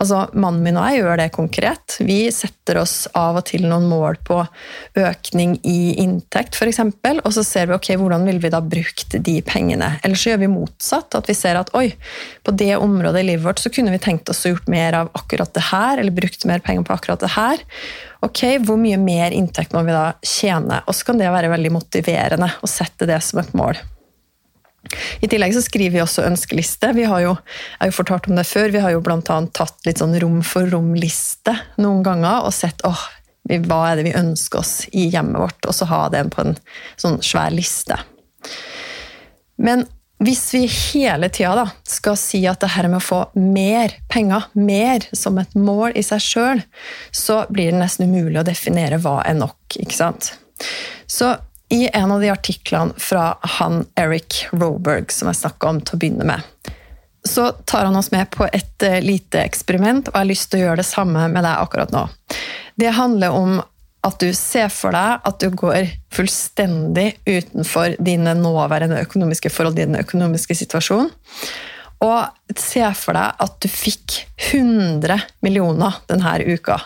Altså, 0.00 0.22
Mannen 0.32 0.64
min 0.64 0.78
og 0.80 0.88
jeg 0.88 1.02
gjør 1.02 1.20
det 1.20 1.28
konkret. 1.34 1.96
Vi 2.00 2.18
setter 2.32 2.80
oss 2.80 2.94
av 3.18 3.40
og 3.40 3.46
til 3.50 3.66
noen 3.68 3.88
mål 3.90 4.20
på 4.26 4.40
økning 5.00 5.58
i 5.68 5.96
inntekt, 6.00 6.56
f.eks., 6.56 6.80
og 7.20 7.32
så 7.34 7.44
ser 7.44 7.68
vi 7.68 7.76
ok, 7.76 7.92
hvordan 8.00 8.26
vil 8.28 8.40
vi 8.42 8.52
da 8.52 8.62
brukt 8.64 9.16
de 9.26 9.36
pengene. 9.44 9.92
Eller 10.04 10.18
så 10.18 10.32
gjør 10.32 10.44
vi 10.44 10.52
motsatt. 10.52 11.16
At 11.18 11.28
vi 11.28 11.36
ser 11.36 11.58
at 11.60 11.72
oi, 11.76 11.90
på 12.46 12.54
det 12.56 12.72
området 12.78 13.24
i 13.24 13.30
livet 13.32 13.44
vårt 13.44 13.62
så 13.62 13.72
kunne 13.74 13.92
vi 13.94 14.02
tenkt 14.02 14.30
oss 14.32 14.46
å 14.46 14.54
gjort 14.54 14.70
mer 14.72 14.96
av 15.02 15.12
akkurat 15.18 15.52
det 15.56 15.66
her, 15.70 16.00
eller 16.00 16.14
brukt 16.14 16.46
mer 16.48 16.64
penger 16.64 16.86
på 16.86 16.96
akkurat 16.96 17.24
det 17.24 17.34
her. 17.36 17.64
Ok, 18.20 18.42
Hvor 18.66 18.76
mye 18.80 18.98
mer 19.00 19.32
inntekt 19.32 19.72
må 19.72 19.82
vi 19.86 19.94
da 19.96 20.10
tjene? 20.20 20.82
Og 20.86 20.96
så 20.96 21.08
kan 21.08 21.20
det 21.20 21.30
være 21.32 21.52
veldig 21.52 21.72
motiverende 21.72 22.50
å 22.60 22.68
sette 22.68 23.08
det 23.08 23.20
som 23.24 23.40
et 23.40 23.54
mål. 23.56 23.80
I 25.20 25.28
tillegg 25.30 25.54
så 25.54 25.62
skriver 25.62 25.94
vi 25.94 26.02
også 26.02 26.24
ønskeliste. 26.26 26.90
Vi 26.96 27.06
har 27.08 27.22
jo, 27.24 27.34
jeg 27.36 27.82
har 27.82 27.90
jo 27.90 27.96
fortalt 27.96 28.28
om 28.30 28.36
det 28.36 28.46
før, 28.48 28.72
vi 28.74 28.82
har 28.82 28.94
jo 28.94 29.02
bl.a. 29.04 29.20
tatt 29.54 29.86
litt 29.86 30.00
sånn 30.02 30.16
rom 30.22 30.40
for 30.46 30.68
rom-liste 30.72 31.54
noen 31.80 32.02
ganger 32.06 32.48
og 32.48 32.54
sett 32.56 32.82
åh, 32.88 33.04
hva 33.50 33.80
er 33.90 34.00
det 34.00 34.08
vi 34.08 34.16
ønsker 34.16 34.60
oss 34.60 34.74
i 34.92 35.08
hjemmet 35.12 35.40
vårt, 35.40 35.68
og 35.68 35.76
så 35.76 35.88
ha 35.90 36.02
det 36.12 36.24
på 36.34 36.44
en 36.44 36.56
sånn 37.00 37.20
svær 37.24 37.52
liste. 37.54 37.96
Men 39.60 39.86
hvis 40.20 40.42
vi 40.54 40.66
hele 40.68 41.30
tida 41.32 41.64
skal 41.88 42.16
si 42.20 42.42
at 42.48 42.60
det 42.60 42.74
her 42.74 42.88
med 42.90 43.00
å 43.00 43.04
få 43.04 43.20
mer 43.40 43.94
penger, 44.12 44.50
mer 44.52 45.06
som 45.16 45.38
et 45.40 45.54
mål 45.56 45.96
i 45.96 46.02
seg 46.04 46.20
sjøl, 46.20 46.60
så 47.10 47.44
blir 47.48 47.72
det 47.72 47.80
nesten 47.80 48.10
umulig 48.10 48.42
å 48.42 48.46
definere 48.46 49.00
hva 49.00 49.22
er 49.24 49.38
nok. 49.40 49.78
ikke 49.80 49.96
sant? 49.96 50.34
Så 51.08 51.32
i 51.72 51.86
en 51.92 52.12
av 52.12 52.20
de 52.20 52.28
artiklene 52.30 52.92
fra 53.00 53.38
han 53.56 53.86
Eric 53.96 54.44
Roberg 54.52 55.12
som 55.14 55.30
jeg 55.30 55.40
snakka 55.40 55.72
om 55.72 55.80
til 55.80 55.96
å 55.96 56.02
begynne 56.02 56.28
med, 56.28 56.70
så 57.24 57.50
tar 57.64 57.88
han 57.88 57.96
oss 57.96 58.10
med 58.12 58.28
på 58.32 58.48
et 58.52 58.84
eh, 58.84 59.00
lite 59.04 59.40
eksperiment, 59.44 60.08
og 60.08 60.14
jeg 60.14 60.20
har 60.20 60.28
lyst 60.28 60.50
til 60.50 60.60
å 60.60 60.64
gjøre 60.64 60.82
det 60.82 60.88
samme 60.88 61.26
med 61.32 61.44
deg 61.44 61.64
akkurat 61.64 61.92
nå. 61.94 62.06
Det 62.80 62.92
handler 62.96 63.36
om 63.36 63.60
at 64.06 64.20
du 64.22 64.30
ser 64.36 64.70
for 64.72 64.94
deg 64.96 65.26
at 65.28 65.42
du 65.42 65.50
går 65.52 65.90
fullstendig 66.14 67.12
utenfor 67.28 67.98
dine 68.00 68.32
nåværende 68.38 69.02
økonomiske 69.04 69.52
forhold, 69.52 69.76
din 69.76 69.98
økonomiske 70.00 70.56
situasjon. 70.62 71.10
Og 72.00 72.56
se 72.56 72.84
for 72.96 73.18
deg 73.18 73.42
at 73.44 73.58
du 73.60 73.68
fikk 73.68 74.22
100 74.54 75.20
millioner 75.44 76.00
denne 76.08 76.38
uka. 76.48 76.78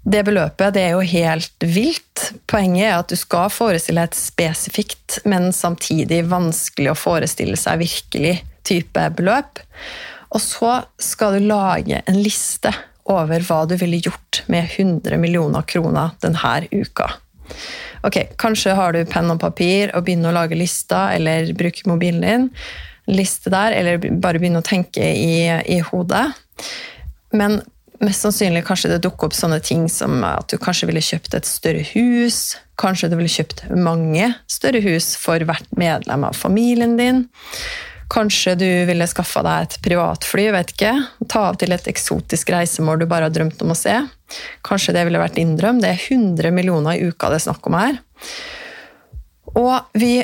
Det 0.00 0.22
beløpet 0.24 0.74
det 0.74 0.84
er 0.86 0.94
jo 0.94 1.02
helt 1.04 1.66
vilt. 1.66 2.30
Poenget 2.48 2.86
er 2.86 2.94
at 2.96 3.10
du 3.10 3.18
skal 3.18 3.50
forestille 3.52 4.04
et 4.06 4.16
spesifikt, 4.16 5.18
men 5.28 5.50
samtidig 5.52 6.22
vanskelig 6.30 6.92
å 6.92 6.98
forestille 6.98 7.58
seg 7.60 7.82
virkelig 7.82 8.38
type 8.66 9.08
beløp. 9.18 9.60
Og 10.30 10.40
så 10.42 10.78
skal 11.02 11.36
du 11.36 11.50
lage 11.50 12.00
en 12.06 12.22
liste 12.22 12.72
over 13.08 13.42
hva 13.46 13.64
du 13.68 13.76
ville 13.80 14.00
gjort 14.02 14.42
med 14.52 14.68
100 14.76 15.16
millioner 15.20 15.62
kroner 15.68 16.14
denne 16.22 16.60
uka. 16.70 17.10
Ok, 18.06 18.16
Kanskje 18.40 18.76
har 18.76 18.94
du 18.94 19.02
penn 19.08 19.32
og 19.32 19.40
papir 19.42 19.92
og 19.94 20.06
begynner 20.06 20.32
å 20.32 20.38
lage 20.40 20.58
lister, 20.58 21.16
eller 21.16 21.52
bruke 21.56 21.88
mobilen 21.90 22.24
din. 22.24 22.46
Liste 23.10 23.52
der, 23.52 23.74
eller 23.76 24.00
bare 24.22 24.40
begynne 24.40 24.62
å 24.62 24.66
tenke 24.66 25.02
i, 25.02 25.44
i 25.48 25.80
hodet. 25.90 26.30
Men 27.36 27.60
mest 28.00 28.24
sannsynlig 28.24 28.64
kanskje 28.68 28.94
det 28.94 29.02
dukker 29.04 29.28
opp 29.28 29.36
sånne 29.36 29.60
ting 29.64 29.84
som 29.92 30.22
at 30.24 30.48
du 30.48 30.56
kanskje 30.60 30.88
ville 30.88 31.04
kjøpt 31.04 31.36
et 31.36 31.48
større 31.48 31.84
hus. 31.92 32.56
Kanskje 32.80 33.10
du 33.12 33.18
ville 33.18 33.32
kjøpt 33.32 33.66
mange 33.76 34.32
større 34.48 34.80
hus 34.84 35.12
for 35.20 35.42
hvert 35.44 35.68
medlem 35.76 36.24
av 36.28 36.38
familien 36.38 36.96
din. 37.00 37.26
Kanskje 38.10 38.56
du 38.58 38.66
ville 38.88 39.06
skaffa 39.06 39.42
deg 39.46 39.66
et 39.66 39.76
privatfly, 39.84 40.48
vet 40.50 40.72
ikke. 40.74 40.94
Ta 41.30 41.44
av 41.52 41.60
til 41.60 41.70
et 41.74 41.86
eksotisk 41.92 42.50
reisemål 42.50 43.02
du 43.02 43.06
bare 43.10 43.28
har 43.28 43.34
drømt 43.34 43.62
om 43.62 43.70
å 43.70 43.78
se. 43.78 43.94
Kanskje 44.66 44.96
det 44.96 45.04
ville 45.06 45.20
vært 45.22 45.38
din 45.38 45.54
drøm. 45.58 45.78
Det 45.82 45.92
er 45.92 46.02
100 46.16 46.50
millioner 46.54 46.98
i 46.98 47.06
uka 47.06 47.30
det 47.30 47.38
er 47.38 47.46
snakk 47.46 47.70
om 47.70 47.78
her. 47.78 48.00
Og 49.54 49.94
vi 49.94 50.16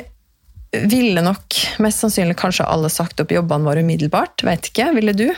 ville 0.71 1.23
nok 1.23 1.61
mest 1.83 2.03
sannsynlig 2.03 2.35
kanskje 2.39 2.67
alle 2.67 2.91
sagt 2.91 3.23
opp 3.23 3.31
jobbene 3.31 3.69
våre 3.69 3.85
umiddelbart. 3.87 4.43
Vet 4.43 4.67
ikke. 4.71 4.91
Ville 4.97 5.15
du? 5.15 5.29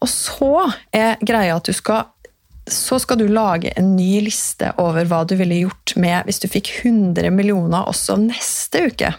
Og 0.00 0.08
så 0.10 0.70
er 0.96 1.20
greia 1.24 1.60
at 1.60 1.68
du 1.68 1.76
skal 1.76 2.08
så 2.64 2.96
skal 2.96 3.18
du 3.20 3.26
lage 3.28 3.74
en 3.76 3.90
ny 3.92 4.22
liste 4.24 4.70
over 4.80 5.04
hva 5.04 5.18
du 5.28 5.34
ville 5.36 5.66
gjort 5.66 5.92
med 6.00 6.24
hvis 6.24 6.40
du 6.40 6.46
fikk 6.48 6.70
100 6.86 7.28
millioner 7.36 7.84
også 7.90 8.16
neste 8.22 8.86
uke. 8.88 9.10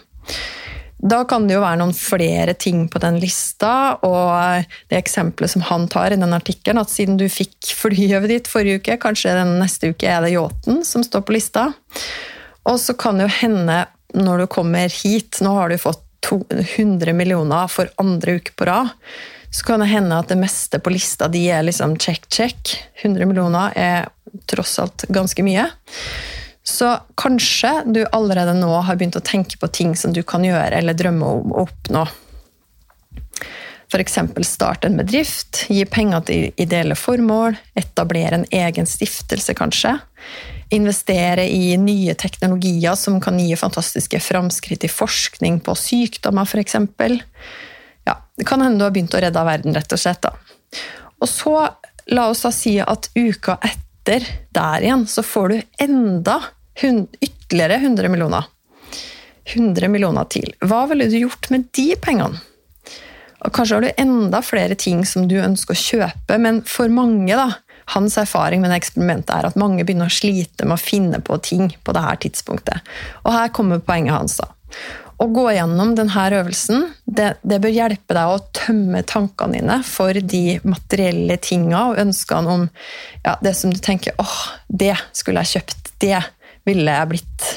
Da 0.97 1.23
kan 1.27 1.47
det 1.47 1.57
jo 1.57 1.63
være 1.63 1.81
noen 1.81 1.93
flere 1.95 2.55
ting 2.57 2.85
på 2.89 3.01
den 3.03 3.19
lista, 3.21 3.97
og 4.05 4.65
det 4.89 4.97
eksempelet 4.97 5.51
som 5.51 5.65
han 5.67 5.89
tar 5.91 6.15
i 6.15 6.19
den 6.19 6.33
artikkelen, 6.33 6.79
at 6.81 6.93
siden 6.93 7.19
du 7.19 7.27
fikk 7.29 7.73
flyet 7.75 8.29
ditt 8.31 8.49
forrige 8.49 8.79
uke, 8.79 8.97
kanskje 9.03 9.35
den 9.35 9.57
neste 9.59 9.91
uke 9.91 10.09
er 10.09 10.23
det 10.23 10.33
yachten 10.33 10.81
som 10.87 11.03
står 11.05 11.25
på 11.27 11.35
lista. 11.35 11.67
Og 12.65 12.79
så 12.81 12.95
kan 12.97 13.19
det 13.19 13.27
jo 13.27 13.37
hende, 13.41 13.83
når 14.15 14.45
du 14.45 14.47
kommer 14.55 14.89
hit, 14.89 15.41
nå 15.43 15.53
har 15.59 15.69
du 15.69 15.77
fått 15.81 16.01
100 16.25 17.13
millioner 17.13 17.67
for 17.69 17.91
andre 18.01 18.39
uke 18.39 18.55
på 18.57 18.65
rad, 18.65 18.95
så 19.55 19.67
kan 19.67 19.83
det 19.83 19.91
hende 19.91 20.17
at 20.19 20.31
det 20.31 20.39
meste 20.39 20.81
på 20.83 20.91
lista 20.91 21.29
di 21.31 21.45
er 21.53 21.63
liksom 21.63 21.95
check, 22.01 22.25
check. 22.33 22.73
100 23.03 23.27
millioner 23.29 23.75
er 23.77 24.09
tross 24.49 24.79
alt 24.83 25.05
ganske 25.15 25.45
mye. 25.45 25.69
Så 26.65 26.97
kanskje 27.21 27.71
du 27.85 28.01
allerede 28.09 28.55
nå 28.57 28.71
har 28.87 28.97
begynt 28.97 29.17
å 29.19 29.23
tenke 29.23 29.59
på 29.61 29.69
ting 29.69 29.93
som 29.95 30.13
du 30.13 30.23
kan 30.25 30.45
gjøre 30.45 30.79
eller 30.79 30.97
drømme 30.97 31.33
om 31.37 31.53
å 31.53 31.65
oppnå. 31.67 32.05
F.eks. 33.85 34.17
starte 34.49 34.89
en 34.89 34.97
bedrift, 34.97 35.67
gi 35.69 35.85
penger 35.85 36.23
til 36.25 36.47
ideelle 36.59 36.97
formål, 36.97 37.55
etablere 37.77 38.41
en 38.41 38.47
egen 38.49 38.89
stiftelse, 38.89 39.53
kanskje. 39.53 39.93
Investere 40.73 41.45
i 41.45 41.77
nye 41.77 42.15
teknologier 42.17 42.97
som 42.97 43.21
kan 43.21 43.37
gi 43.39 43.53
fantastiske 43.55 44.19
framskritt 44.25 44.87
i 44.87 44.91
forskning 44.91 45.61
på 45.63 45.77
sykdommer, 45.77 46.49
f.eks. 46.49 46.79
Ja, 48.09 48.17
det 48.35 48.49
kan 48.49 48.65
hende 48.65 48.81
du 48.81 48.87
har 48.87 48.95
begynt 48.95 49.13
å 49.13 49.21
redde 49.21 49.45
verden, 49.45 49.77
rett 49.77 49.93
og 49.93 50.01
slett. 50.01 50.25
Da. 50.25 50.33
Og 51.21 51.29
så, 51.29 51.55
la 52.09 52.29
oss 52.33 52.41
da 52.41 52.51
si 52.53 52.79
at 52.81 53.11
uka 53.13 53.59
etter 54.05 54.27
der 54.53 54.81
igjen, 54.81 55.07
så 55.07 55.23
får 55.23 55.49
du 55.49 55.61
enda 55.79 56.41
ytterligere 57.21 57.75
100 57.75 58.09
millioner. 58.09 58.45
100 59.45 59.87
millioner 59.87 60.25
til. 60.29 60.53
Hva 60.61 60.85
ville 60.89 61.07
du 61.09 61.17
gjort 61.19 61.49
med 61.49 61.67
de 61.73 61.95
pengene? 62.01 62.41
Og 63.45 63.53
kanskje 63.53 63.75
har 63.75 63.85
du 63.85 64.01
enda 64.01 64.41
flere 64.41 64.75
ting 64.75 65.03
som 65.05 65.27
du 65.29 65.37
ønsker 65.37 65.75
å 65.75 65.81
kjøpe, 65.81 66.37
men 66.41 66.63
for 66.65 66.89
mange, 66.89 67.35
da, 67.37 67.51
hans 67.93 68.17
erfaring 68.17 68.63
med 68.63 68.71
det 68.73 68.79
eksperimentet 68.81 69.33
er 69.35 69.49
at 69.49 69.59
mange 69.59 69.85
begynner 69.85 70.09
å 70.09 70.13
slite 70.13 70.65
med 70.65 70.79
å 70.79 70.81
finne 70.81 71.19
på 71.21 71.37
ting 71.45 71.69
på 71.85 71.93
dette 71.93 72.15
tidspunktet. 72.25 72.95
Og 73.23 73.35
her 73.35 73.53
kommer 73.53 73.83
poenget 73.85 74.17
hans. 74.17 74.39
da. 74.41 74.49
Å 75.15 75.25
gå 75.31 75.45
gjennom 75.55 75.93
denne 75.95 76.23
øvelsen 76.39 76.89
det, 77.05 77.35
det, 77.41 77.61
bør 77.63 77.71
hjelpe 77.71 78.15
deg 78.17 78.31
å 78.33 78.41
tømme 78.57 78.99
tankene 79.07 79.55
dine 79.59 79.77
for 79.87 80.11
de 80.11 80.57
materielle 80.67 81.37
tinga 81.39 81.85
og 81.91 82.01
ønskene 82.03 82.51
om 82.51 82.65
ja, 83.23 83.37
det 83.43 83.53
som 83.55 83.71
du 83.71 83.79
tenker 83.79 84.17
åh, 84.19 84.41
det 84.67 84.93
skulle 85.15 85.45
jeg 85.45 85.61
kjøpt. 85.61 85.93
Det 86.03 86.19
ville 86.67 86.97
jeg 86.97 87.11
blitt 87.13 87.47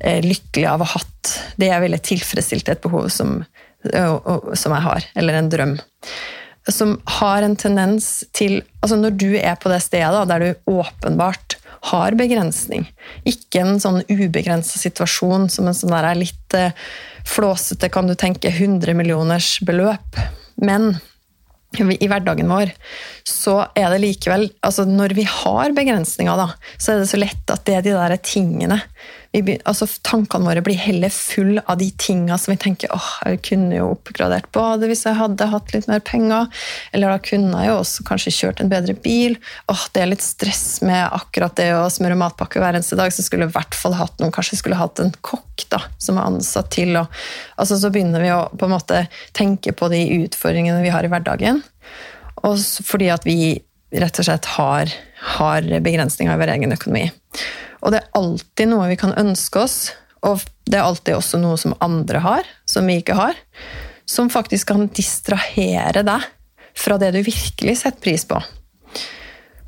eh, 0.00 0.18
lykkelig 0.24 0.66
av 0.72 0.82
å 0.82 0.90
ha 0.90 0.98
hatt. 0.98 1.34
Det 1.60 1.70
jeg 1.70 1.84
ville 1.84 2.02
tilfredsstilt 2.10 2.72
et 2.72 2.82
behov 2.82 3.06
som, 3.14 3.38
som 3.86 4.74
jeg 4.74 4.86
har, 4.88 5.06
eller 5.14 5.38
en 5.38 5.50
drøm. 5.52 5.76
Som 6.66 6.98
har 7.20 7.46
en 7.46 7.56
tendens 7.56 8.20
til 8.36 8.60
altså 8.82 8.98
Når 9.00 9.14
du 9.18 9.30
er 9.38 9.56
på 9.60 9.70
det 9.72 9.80
stedet 9.84 10.26
der 10.28 10.42
du 10.42 10.74
åpenbart 10.74 11.49
har 11.88 12.16
begrensning, 12.18 12.84
ikke 13.24 13.62
en 13.62 13.80
sånn 13.80 14.02
ubegrensa 14.10 14.80
situasjon 14.80 15.48
som 15.52 15.68
en 15.70 15.76
sånn 15.76 15.94
der 15.94 16.10
litt 16.18 16.56
eh, 16.56 16.74
flåsete, 17.28 17.88
kan 17.92 18.10
du 18.10 18.16
tenke, 18.18 18.52
100 18.52 18.96
millioners 18.98 19.54
beløp, 19.64 20.20
men 20.60 20.92
i 21.78 22.08
hverdagen 22.10 22.50
vår, 22.50 22.72
så 23.22 23.60
er 23.78 23.92
det 23.92 24.00
likevel 24.02 24.48
altså 24.66 24.82
Når 24.88 25.12
vi 25.14 25.22
har 25.22 25.70
begrensninger, 25.76 26.34
da, 26.34 26.48
så 26.76 26.92
er 26.92 27.02
det 27.02 27.10
så 27.12 27.20
lett 27.20 27.52
at 27.54 27.62
det 27.68 27.76
er 27.76 27.84
de 27.86 27.94
der 27.94 28.16
tingene 28.26 28.80
vi, 29.32 29.54
altså 29.68 29.86
Tankene 30.02 30.48
våre 30.48 30.62
blir 30.64 30.78
heller 30.80 31.12
full 31.14 31.60
av 31.60 31.78
de 31.78 31.86
tinga 32.02 32.34
som 32.38 32.50
vi 32.50 32.58
tenker 32.58 32.90
åh, 32.94 33.10
jeg 33.28 33.38
kunne 33.46 33.76
jo 33.76 33.92
oppgradert 33.92 34.48
badet 34.54 34.88
hvis 34.90 35.04
jeg 35.06 35.18
hadde 35.20 35.46
hatt 35.52 35.70
litt 35.74 35.86
mer 35.90 36.02
penger. 36.02 36.48
Eller 36.90 37.14
da 37.14 37.20
kunne 37.22 37.60
jeg 37.62 37.70
jo 37.70 37.76
også 37.78 38.06
kanskje 38.08 38.34
kjørt 38.34 38.62
en 38.64 38.72
bedre 38.72 38.96
bil. 38.98 39.38
åh, 39.70 39.84
Det 39.94 40.02
er 40.02 40.10
litt 40.10 40.26
stress 40.26 40.80
med 40.82 41.04
akkurat 41.06 41.54
det 41.60 41.68
å 41.76 41.86
smøre 41.92 42.18
matpakke 42.18 42.58
hver 42.62 42.74
eneste 42.74 42.98
dag, 42.98 43.14
så 43.14 43.22
skulle 43.22 43.46
jeg 43.46 43.54
i 43.54 43.58
hvert 43.60 43.78
fall 43.78 43.94
hatt 44.00 44.18
noen, 44.18 44.34
kanskje 44.34 44.58
skulle 44.58 44.80
hatt 44.80 44.98
en 45.02 45.14
kokk 45.22 45.68
da, 45.70 45.84
som 46.02 46.18
er 46.18 46.26
ansatt 46.26 46.72
til. 46.74 46.98
Og, 46.98 47.22
altså, 47.54 47.78
så 47.78 47.94
begynner 47.94 48.26
vi 48.26 48.34
å 48.34 48.42
på 48.50 48.66
en 48.66 48.74
måte 48.74 49.04
tenke 49.36 49.76
på 49.76 49.92
de 49.94 50.02
utfordringene 50.24 50.82
vi 50.82 50.90
har 50.90 51.06
i 51.06 51.12
hverdagen. 51.12 51.62
Og 52.42 52.58
fordi 52.58 53.12
at 53.14 53.22
vi 53.28 53.60
rett 53.94 54.18
og 54.22 54.26
slett 54.26 54.46
har, 54.56 54.90
har 55.38 55.74
begrensninger 55.86 56.34
i 56.34 56.40
vår 56.40 56.56
egen 56.58 56.74
økonomi. 56.74 57.10
Og 57.80 57.92
det 57.92 58.00
er 58.00 58.18
alltid 58.18 58.70
noe 58.70 58.88
vi 58.90 58.98
kan 59.00 59.16
ønske 59.18 59.62
oss, 59.62 59.78
og 60.26 60.42
det 60.68 60.78
er 60.78 60.86
alltid 60.86 61.16
også 61.16 61.40
noe 61.40 61.56
som 61.60 61.76
andre 61.80 62.20
har, 62.24 62.48
som 62.68 62.88
vi 62.88 62.98
ikke 63.00 63.16
har, 63.16 63.38
som 64.08 64.30
faktisk 64.32 64.72
kan 64.72 64.88
distrahere 64.96 66.04
deg 66.06 66.26
fra 66.76 66.98
det 67.00 67.14
du 67.14 67.22
virkelig 67.24 67.80
setter 67.80 68.02
pris 68.04 68.26
på. 68.28 68.38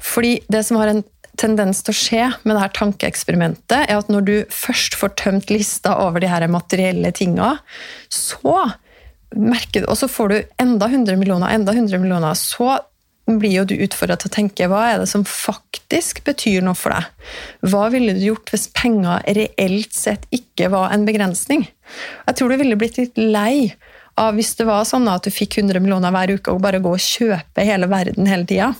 Fordi 0.02 0.36
det 0.50 0.64
som 0.66 0.80
har 0.80 0.92
en 0.92 1.02
tendens 1.40 1.80
til 1.82 1.94
å 1.94 1.96
skje 1.96 2.24
med 2.42 2.54
det 2.54 2.62
her 2.62 2.74
tankeeksperimentet, 2.76 3.86
er 3.86 3.96
at 3.96 4.10
når 4.12 4.26
du 4.26 4.34
først 4.52 4.96
får 4.98 5.14
tømt 5.20 5.52
lista 5.52 5.96
over 6.04 6.22
de 6.22 6.30
her 6.30 6.44
materielle 6.52 7.12
tinga, 7.16 7.54
så 8.12 8.56
merker 9.32 9.82
du, 9.82 9.88
og 9.88 9.96
så 9.96 10.10
får 10.12 10.32
du 10.32 10.36
enda 10.60 10.90
100 10.90 11.16
millioner, 11.16 11.54
enda 11.54 11.72
100 11.72 12.02
millioner, 12.02 12.36
så 12.36 12.76
blir 13.26 13.54
jo 13.54 13.64
du 13.68 13.74
utfordra 13.84 14.16
til 14.18 14.30
å 14.30 14.34
tenke 14.34 14.68
hva 14.70 14.82
er 14.90 15.00
det 15.02 15.08
som 15.10 15.24
faktisk 15.28 16.22
betyr 16.26 16.64
noe 16.64 16.78
for 16.78 16.94
deg? 16.94 17.30
Hva 17.70 17.86
ville 17.94 18.16
du 18.16 18.22
gjort 18.26 18.50
hvis 18.52 18.68
penger 18.74 19.22
reelt 19.38 19.94
sett 19.94 20.26
ikke 20.34 20.70
var 20.72 20.92
en 20.94 21.06
begrensning? 21.08 21.66
Jeg 22.26 22.38
tror 22.38 22.52
du 22.52 22.58
ville 22.60 22.78
blitt 22.80 22.98
litt 22.98 23.18
lei 23.18 23.72
av 24.20 24.36
hvis 24.36 24.54
det 24.58 24.66
var 24.68 24.84
sånn 24.88 25.08
at 25.08 25.24
du 25.24 25.32
fikk 25.32 25.60
100 25.62 25.80
millioner 25.80 26.12
hver 26.12 26.34
uke 26.34 26.52
og 26.52 26.62
bare 26.64 26.82
gå 26.82 26.92
og 26.96 27.04
kjøpe 27.04 27.66
hele 27.66 27.88
verden 27.90 28.28
hele 28.28 28.48
tida. 28.48 28.72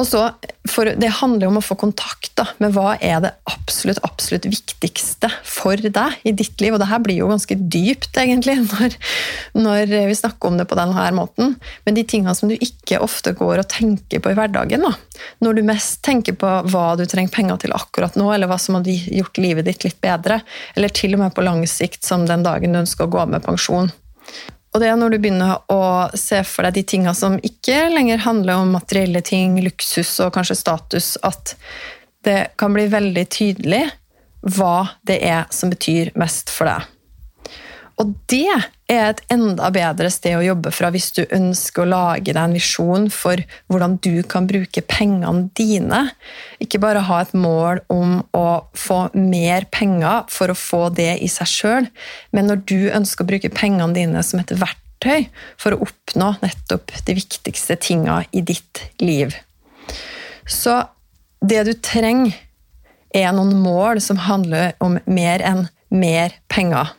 Og 0.00 0.06
så, 0.08 0.22
for 0.70 0.88
Det 0.96 1.10
handler 1.20 1.50
om 1.50 1.58
å 1.60 1.64
få 1.64 1.76
kontakt 1.78 2.32
da, 2.38 2.46
med 2.62 2.72
hva 2.72 2.94
er 3.04 3.20
det 3.24 3.32
absolutt, 3.50 4.00
absolutt 4.06 4.46
viktigste 4.48 5.28
for 5.44 5.76
deg 5.76 6.16
i 6.24 6.32
ditt 6.36 6.62
liv. 6.62 6.74
Og 6.74 6.80
det 6.80 6.88
her 6.88 7.02
blir 7.04 7.20
jo 7.20 7.28
ganske 7.30 7.56
dypt, 7.60 8.16
egentlig, 8.20 8.56
når, 8.72 8.96
når 9.58 9.94
vi 10.08 10.16
snakker 10.16 10.50
om 10.50 10.60
det 10.60 10.68
på 10.70 10.78
denne 10.78 11.06
måten. 11.16 11.56
Men 11.84 11.98
de 11.98 12.06
tingene 12.08 12.34
som 12.38 12.48
du 12.48 12.56
ikke 12.56 13.02
ofte 13.04 13.34
går 13.36 13.60
og 13.62 13.70
tenker 13.72 14.24
på 14.24 14.32
i 14.32 14.38
hverdagen, 14.38 14.86
da. 14.88 14.94
når 15.44 15.60
du 15.60 15.64
mest 15.68 16.00
tenker 16.06 16.38
på 16.40 16.54
hva 16.72 16.86
du 16.96 17.04
trenger 17.04 17.34
penger 17.34 17.64
til 17.64 17.76
akkurat 17.76 18.16
nå, 18.16 18.30
eller 18.32 18.50
hva 18.50 18.60
som 18.60 18.78
hadde 18.78 18.96
gjort 18.96 19.40
livet 19.42 19.68
ditt 19.68 19.84
litt 19.84 20.00
bedre, 20.00 20.40
eller 20.76 20.96
til 20.96 21.16
og 21.16 21.26
med 21.26 21.36
på 21.36 21.44
lang 21.44 21.66
sikt, 21.68 22.02
som 22.06 22.24
den 22.28 22.46
dagen 22.46 22.72
du 22.72 22.80
ønsker 22.80 23.04
å 23.04 23.12
gå 23.12 23.24
av 23.26 23.34
med 23.36 23.44
pensjon. 23.44 23.92
Og 24.70 24.82
det 24.82 24.86
er 24.86 24.98
når 24.98 25.14
du 25.14 25.18
begynner 25.18 25.56
å 25.72 25.82
se 26.14 26.42
for 26.46 26.66
deg 26.66 26.76
de 26.78 26.84
tinga 26.92 27.14
som 27.16 27.38
ikke 27.42 27.88
lenger 27.90 28.22
handler 28.22 28.62
om 28.62 28.74
materielle 28.76 29.22
ting, 29.26 29.58
luksus 29.64 30.12
og 30.22 30.34
kanskje 30.36 30.60
status, 30.60 31.16
at 31.26 31.56
det 32.26 32.52
kan 32.60 32.74
bli 32.76 32.86
veldig 32.92 33.24
tydelig 33.32 33.82
hva 34.46 34.86
det 35.08 35.18
er 35.26 35.48
som 35.52 35.72
betyr 35.72 36.12
mest 36.20 36.52
for 36.54 36.70
deg. 36.70 36.86
Og 38.00 38.14
det 38.30 38.60
er 38.90 39.12
et 39.12 39.20
enda 39.30 39.68
bedre 39.72 40.10
sted 40.12 40.34
å 40.36 40.44
jobbe 40.44 40.72
fra 40.74 40.90
hvis 40.92 41.10
du 41.16 41.22
ønsker 41.22 41.84
å 41.84 41.90
lage 41.90 42.32
deg 42.32 42.40
en 42.42 42.56
visjon 42.56 43.06
for 43.14 43.40
hvordan 43.70 43.96
du 44.02 44.22
kan 44.26 44.48
bruke 44.50 44.82
pengene 44.90 45.48
dine. 45.58 46.02
Ikke 46.62 46.80
bare 46.82 47.04
ha 47.06 47.20
et 47.22 47.34
mål 47.36 47.82
om 47.92 48.18
å 48.36 48.46
få 48.74 49.02
mer 49.14 49.68
penger 49.70 50.26
for 50.32 50.50
å 50.50 50.58
få 50.58 50.82
det 50.96 51.12
i 51.22 51.30
seg 51.30 51.50
sjøl, 51.50 51.90
men 52.34 52.50
når 52.50 52.64
du 52.66 52.78
ønsker 52.90 53.24
å 53.24 53.30
bruke 53.30 53.52
pengene 53.54 53.94
dine 53.96 54.24
som 54.26 54.42
et 54.42 54.54
verktøy 54.58 55.28
for 55.60 55.74
å 55.76 55.82
oppnå 55.86 56.34
nettopp 56.42 56.94
de 57.06 57.18
viktigste 57.18 57.78
tinga 57.80 58.22
i 58.34 58.42
ditt 58.42 58.84
liv. 59.02 59.36
Så 60.50 60.82
det 61.40 61.64
du 61.68 61.74
trenger, 61.78 62.34
er 63.10 63.32
noen 63.34 63.56
mål 63.58 63.98
som 63.98 64.20
handler 64.22 64.76
om 64.78 65.00
mer 65.10 65.42
enn 65.42 65.64
mer 65.90 66.36
penger. 66.46 66.92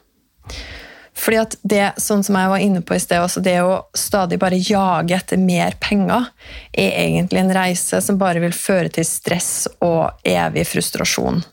Fordi 1.22 1.38
at 1.38 1.56
det, 1.62 1.84
sånn 2.02 2.24
som 2.26 2.38
jeg 2.40 2.50
var 2.50 2.64
inne 2.64 2.82
på 2.82 2.96
i 2.98 3.02
sted, 3.02 3.22
også 3.22 3.44
det 3.46 3.60
å 3.62 3.84
stadig 3.98 4.40
bare 4.42 4.58
jage 4.58 5.18
etter 5.18 5.38
mer 5.38 5.76
penger, 5.82 6.32
er 6.74 6.96
egentlig 7.04 7.44
en 7.44 7.54
reise 7.54 8.02
som 8.02 8.18
bare 8.22 8.42
vil 8.42 8.56
føre 8.58 8.90
til 8.94 9.06
stress 9.06 9.68
og 9.86 10.24
evig 10.28 10.66
frustrasjon. 10.72 11.44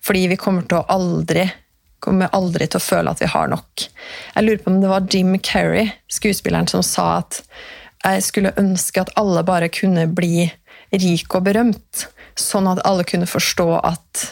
Fordi 0.00 0.24
vi 0.32 0.40
kommer 0.40 0.64
til 0.64 0.80
å 0.80 0.86
aldri 0.96 1.50
kommer 2.00 2.32
aldri 2.32 2.64
til 2.64 2.80
å 2.80 2.84
føle 2.84 3.12
at 3.12 3.20
vi 3.20 3.28
har 3.28 3.50
nok. 3.52 3.82
Jeg 4.34 4.44
lurer 4.46 4.62
på 4.62 4.70
om 4.72 4.78
det 4.80 4.88
var 4.88 5.08
Jim 5.12 5.34
Carrey, 5.44 5.90
skuespilleren, 6.08 6.70
som 6.70 6.80
sa 6.80 7.18
at 7.18 7.42
jeg 8.00 8.24
skulle 8.24 8.54
ønske 8.56 9.02
at 9.02 9.12
alle 9.20 9.42
bare 9.44 9.68
kunne 9.68 10.06
bli 10.08 10.48
rik 10.96 11.36
og 11.36 11.44
berømt, 11.50 12.06
sånn 12.40 12.70
at 12.70 12.80
alle 12.88 13.04
kunne 13.04 13.28
forstå 13.28 13.68
at 13.84 14.24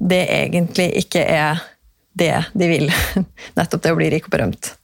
det 0.00 0.22
egentlig 0.32 0.88
ikke 1.02 1.26
er 1.28 1.60
det 2.12 2.44
de 2.52 2.68
vil. 2.68 2.92
Nettopp 3.58 3.82
det 3.82 3.92
å 3.94 3.98
bli 3.98 4.10
rik 4.12 4.28
og 4.28 4.34
berømt. 4.34 4.74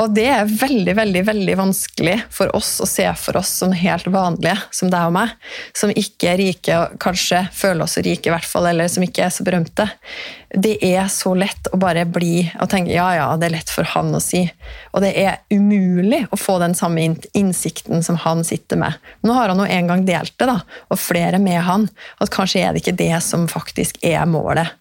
Og 0.00 0.12
det 0.14 0.24
er 0.30 0.48
veldig 0.48 0.94
veldig, 0.96 1.22
veldig 1.26 1.54
vanskelig 1.58 2.14
for 2.32 2.50
oss 2.56 2.76
å 2.82 2.86
se 2.88 3.04
for 3.18 3.36
oss 3.38 3.50
som 3.60 3.74
helt 3.76 4.06
vanlige, 4.10 4.56
som 4.74 4.90
deg 4.90 5.10
og 5.10 5.14
meg, 5.14 5.34
som 5.76 5.92
ikke 5.92 6.30
er 6.32 6.40
rike 6.40 6.78
og 6.78 6.94
kanskje 7.02 7.42
føler 7.54 7.84
oss 7.84 7.98
rike, 8.00 8.30
i 8.30 8.32
hvert 8.32 8.48
fall, 8.48 8.70
eller 8.70 8.88
som 8.90 9.04
ikke 9.04 9.26
er 9.26 9.34
så 9.34 9.44
berømte. 9.46 9.86
Det 10.52 10.74
er 10.84 11.06
så 11.12 11.34
lett 11.38 11.68
å 11.72 11.80
bare 11.80 12.06
bli 12.08 12.46
og 12.60 12.70
tenke 12.72 12.94
ja, 12.94 13.08
ja, 13.18 13.28
det 13.40 13.48
er 13.48 13.56
lett 13.58 13.72
for 13.72 13.88
han 13.92 14.14
å 14.16 14.22
si. 14.22 14.42
Og 14.92 15.04
det 15.04 15.12
er 15.18 15.42
umulig 15.52 16.24
å 16.30 16.40
få 16.40 16.58
den 16.62 16.76
samme 16.78 17.12
innsikten 17.36 18.04
som 18.04 18.18
han 18.24 18.44
sitter 18.48 18.80
med. 18.80 18.98
Nå 19.26 19.36
har 19.36 19.52
han 19.52 19.60
nå 19.60 19.68
en 19.68 19.92
gang 19.92 20.06
delt 20.08 20.34
det, 20.38 20.48
da, 20.50 20.60
og 20.88 21.00
flere 21.00 21.40
med 21.42 21.62
han, 21.68 21.88
at 22.22 22.32
kanskje 22.32 22.64
er 22.64 22.72
det 22.72 22.84
ikke 22.84 23.00
det 23.00 23.14
som 23.24 23.48
faktisk 23.50 24.00
er 24.06 24.24
målet. 24.28 24.72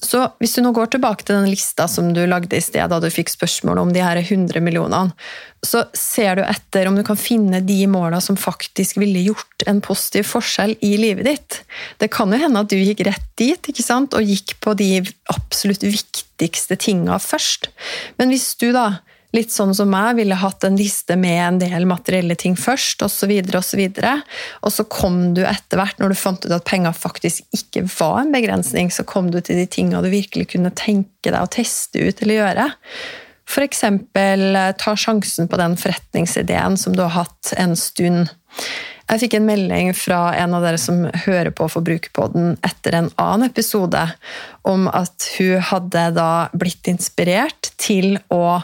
Så 0.00 0.22
hvis 0.40 0.54
du 0.56 0.62
nå 0.64 0.72
går 0.72 0.94
tilbake 0.94 1.26
til 1.26 1.36
den 1.36 1.50
lista 1.50 1.84
som 1.90 2.08
du 2.16 2.22
lagde 2.28 2.56
i 2.56 2.64
sted, 2.64 2.86
da 2.88 2.98
du 3.02 3.08
fikk 3.12 3.32
spørsmål 3.34 3.82
om 3.82 3.90
de 3.92 4.00
her 4.00 4.16
100 4.22 4.62
millionene, 4.64 5.12
så 5.60 5.82
ser 5.92 6.38
du 6.38 6.44
etter 6.46 6.88
om 6.88 6.96
du 6.96 7.02
kan 7.04 7.20
finne 7.20 7.60
de 7.60 7.82
måla 7.90 8.22
som 8.24 8.38
faktisk 8.40 8.96
ville 9.02 9.20
gjort 9.26 9.66
en 9.68 9.82
positiv 9.84 10.24
forskjell 10.30 10.72
i 10.80 10.94
livet 11.00 11.28
ditt. 11.28 11.58
Det 12.00 12.08
kan 12.14 12.32
jo 12.32 12.40
hende 12.40 12.64
at 12.64 12.72
du 12.72 12.78
gikk 12.80 13.04
rett 13.10 13.28
dit 13.36 13.72
ikke 13.72 13.84
sant? 13.84 14.16
og 14.16 14.24
gikk 14.24 14.56
på 14.64 14.72
de 14.80 15.02
absolutt 15.34 15.84
viktigste 15.84 16.80
tinga 16.80 17.20
først. 17.20 17.68
Men 18.16 18.32
hvis 18.32 18.54
du 18.56 18.70
da 18.72 19.02
litt 19.36 19.52
sånn 19.54 19.72
som 19.76 19.90
meg, 19.92 20.16
ville 20.18 20.38
hatt 20.38 20.64
en 20.66 20.78
liste 20.78 21.16
med 21.20 21.38
en 21.44 21.60
del 21.62 21.86
materielle 21.88 22.36
ting 22.38 22.56
først, 22.58 23.02
osv., 23.06 23.32
osv. 23.58 23.82
Og 24.66 24.74
så 24.74 24.86
kom 24.90 25.20
du 25.36 25.44
etter 25.46 25.80
hvert, 25.80 25.98
når 26.00 26.12
du 26.12 26.18
fant 26.18 26.46
ut 26.46 26.54
at 26.56 26.66
penger 26.68 26.96
faktisk 26.96 27.46
ikke 27.56 27.86
var 27.94 28.24
en 28.24 28.34
begrensning, 28.34 28.90
så 28.90 29.06
kom 29.06 29.30
du 29.30 29.40
til 29.40 29.60
de 29.60 29.66
tinga 29.70 30.02
du 30.02 30.10
virkelig 30.12 30.50
kunne 30.54 30.74
tenke 30.74 31.30
deg 31.30 31.40
å 31.40 31.50
teste 31.50 32.02
ut 32.02 32.22
eller 32.22 32.40
gjøre. 32.40 32.70
F.eks. 33.50 33.82
ta 34.78 34.94
sjansen 34.94 35.50
på 35.50 35.58
den 35.58 35.74
forretningsideen 35.78 36.76
som 36.78 36.94
du 36.94 37.02
har 37.02 37.16
hatt 37.24 37.52
en 37.58 37.74
stund. 37.78 38.30
Jeg 39.10 39.24
fikk 39.24 39.34
en 39.40 39.48
melding 39.48 39.90
fra 39.98 40.20
en 40.38 40.54
av 40.54 40.62
dere 40.62 40.78
som 40.78 41.02
hører 41.24 41.50
på 41.54 41.66
Forbrukerpodden 41.72 42.60
etter 42.66 42.94
en 42.94 43.08
annen 43.18 43.48
episode, 43.48 44.04
om 44.62 44.86
at 44.94 45.26
hun 45.38 45.58
hadde 45.66 46.04
da 46.14 46.30
blitt 46.54 46.86
inspirert 46.92 47.72
til 47.82 48.20
å 48.30 48.60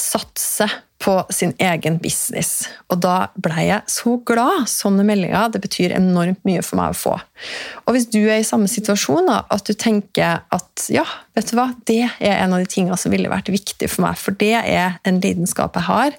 satse 0.00 0.68
på 1.00 1.14
sin 1.32 1.54
egen 1.58 1.96
business. 1.98 2.68
Og 2.92 2.98
da 3.00 3.30
blei 3.40 3.70
jeg 3.70 3.88
så 3.88 4.18
glad. 4.28 4.66
Sånne 4.68 5.04
meldinger 5.08 5.48
det 5.52 5.62
betyr 5.64 5.94
enormt 5.96 6.42
mye 6.44 6.60
for 6.64 6.76
meg 6.76 6.92
å 6.92 6.98
få. 6.98 7.14
Og 7.86 7.96
hvis 7.96 8.10
du 8.12 8.18
er 8.20 8.42
i 8.42 8.46
samme 8.46 8.68
situasjon, 8.68 9.30
da, 9.30 9.38
at 9.48 9.64
du 9.64 9.72
tenker 9.72 10.42
at 10.44 10.84
ja, 10.92 11.06
vet 11.36 11.48
du 11.48 11.54
hva, 11.56 11.70
det 11.88 12.02
er 12.04 12.34
en 12.42 12.52
av 12.52 12.60
de 12.60 12.68
tingene 12.68 12.98
som 13.00 13.14
ville 13.14 13.32
vært 13.32 13.48
viktig 13.52 13.88
for 13.88 14.04
meg, 14.04 14.20
for 14.20 14.36
det 14.42 14.52
er 14.60 14.98
en 15.08 15.22
lidenskap 15.24 15.78
jeg 15.78 15.88
har, 15.88 16.18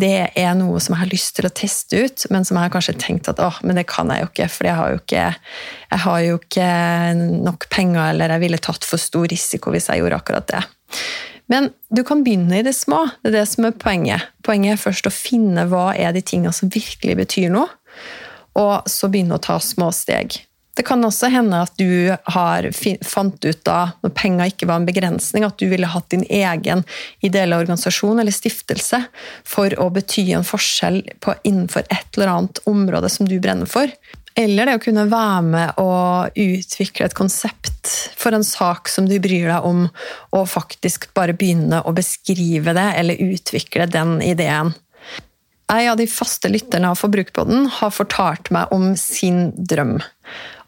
det 0.00 0.14
er 0.32 0.56
noe 0.56 0.80
som 0.80 0.96
jeg 0.96 1.02
har 1.02 1.12
lyst 1.12 1.36
til 1.36 1.48
å 1.48 1.52
teste 1.52 2.00
ut, 2.00 2.24
men 2.32 2.48
som 2.48 2.56
jeg 2.56 2.70
har 2.70 2.72
kanskje 2.72 2.96
tenkt 3.02 3.28
at 3.28 3.42
åh, 3.42 3.60
men 3.66 3.76
det 3.76 3.84
kan 3.92 4.08
jeg 4.14 4.24
jo 4.24 4.30
ikke, 4.30 4.48
for 4.54 4.70
jeg 4.70 4.78
har 4.80 4.94
jo 4.94 5.02
ikke, 5.02 5.26
jeg 5.92 6.04
har 6.06 6.24
jo 6.24 6.40
ikke 6.40 6.70
nok 7.50 7.68
penger, 7.74 8.06
eller 8.14 8.32
jeg 8.32 8.44
ville 8.46 8.62
tatt 8.64 8.88
for 8.88 9.02
stor 9.02 9.28
risiko 9.28 9.76
hvis 9.76 9.92
jeg 9.92 10.00
gjorde 10.00 10.22
akkurat 10.24 10.48
det. 10.54 10.64
Men 11.52 11.68
du 11.92 12.00
kan 12.04 12.22
begynne 12.24 12.58
i 12.58 12.64
det 12.64 12.72
små. 12.72 13.04
Det 13.20 13.28
er 13.28 13.42
det 13.42 13.48
som 13.50 13.66
er 13.68 13.76
poenget. 13.76 14.30
Poenget 14.46 14.78
er 14.78 14.80
først 14.80 15.08
å 15.08 15.12
finne 15.12 15.66
hva 15.68 15.90
er 15.92 16.14
de 16.16 16.22
tingene 16.24 16.54
som 16.56 16.72
virkelig 16.72 17.18
betyr 17.18 17.52
noe, 17.52 17.68
og 18.56 18.88
så 18.88 19.10
begynne 19.12 19.36
å 19.36 19.42
ta 19.42 19.58
små 19.60 19.90
steg. 19.92 20.38
Det 20.72 20.86
kan 20.88 21.04
også 21.04 21.28
hende 21.28 21.58
at 21.66 21.74
du 21.76 22.14
har 22.32 22.68
fant 23.04 23.44
ut 23.44 23.60
da, 23.68 23.92
når 24.00 24.14
penger 24.16 24.52
ikke 24.54 24.68
var 24.70 24.80
en 24.80 24.88
begrensning, 24.88 25.44
at 25.44 25.60
du 25.60 25.66
ville 25.68 25.90
hatt 25.92 26.08
din 26.14 26.24
egen 26.24 26.86
ideelle 27.20 27.58
organisasjon 27.60 28.22
eller 28.22 28.32
stiftelse 28.32 29.02
for 29.44 29.76
å 29.76 29.90
bety 29.92 30.30
en 30.32 30.48
forskjell 30.48 31.02
på, 31.20 31.36
innenfor 31.44 31.84
et 31.92 32.16
eller 32.16 32.32
annet 32.32 32.62
område 32.70 33.12
som 33.12 33.28
du 33.28 33.36
brenner 33.36 33.68
for. 33.68 33.92
Eller 34.38 34.68
det 34.68 34.76
å 34.78 34.82
kunne 34.82 35.08
være 35.10 35.42
med 35.44 35.80
og 35.82 36.38
utvikle 36.40 37.08
et 37.08 37.16
konsept 37.16 37.90
for 38.16 38.32
en 38.32 38.46
sak 38.46 38.88
som 38.88 39.08
du 39.08 39.18
bryr 39.20 39.50
deg 39.50 39.66
om, 39.68 39.84
og 40.32 40.48
faktisk 40.48 41.10
bare 41.16 41.36
begynne 41.36 41.82
å 41.84 41.92
beskrive 41.96 42.72
det 42.76 42.88
eller 43.00 43.20
utvikle 43.32 43.88
den 43.90 44.20
ideen. 44.24 44.72
En 45.72 45.90
av 45.92 45.98
de 46.00 46.08
faste 46.10 46.50
lytterne 46.52 46.90
av 46.92 47.00
Forbrukerpodden 47.00 47.68
har 47.80 47.92
fortalt 47.94 48.50
meg 48.52 48.72
om 48.74 48.92
sin 48.98 49.50
drøm. 49.56 49.98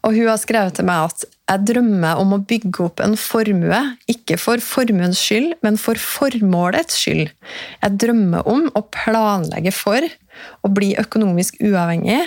Og 0.05 0.13
hun 0.13 0.29
har 0.29 0.41
skrevet 0.41 0.77
til 0.77 0.87
meg 0.87 1.09
at 1.09 1.25
jeg 1.45 1.61
drømmer 1.69 2.17
om 2.17 2.33
å 2.33 2.41
bygge 2.49 2.87
opp 2.87 3.01
en 3.05 3.13
formue, 3.19 3.81
ikke 4.09 4.37
for 4.41 4.61
formuens 4.65 5.19
skyld, 5.21 5.53
men 5.65 5.77
for 5.77 5.99
formålets 6.01 6.97
skyld. 7.03 7.29
Jeg 7.83 7.99
drømmer 8.01 8.47
om 8.49 8.65
å 8.73 8.81
planlegge 8.89 9.73
for 9.75 10.07
å 10.65 10.71
bli 10.73 10.93
økonomisk 10.99 11.59
uavhengig, 11.63 12.23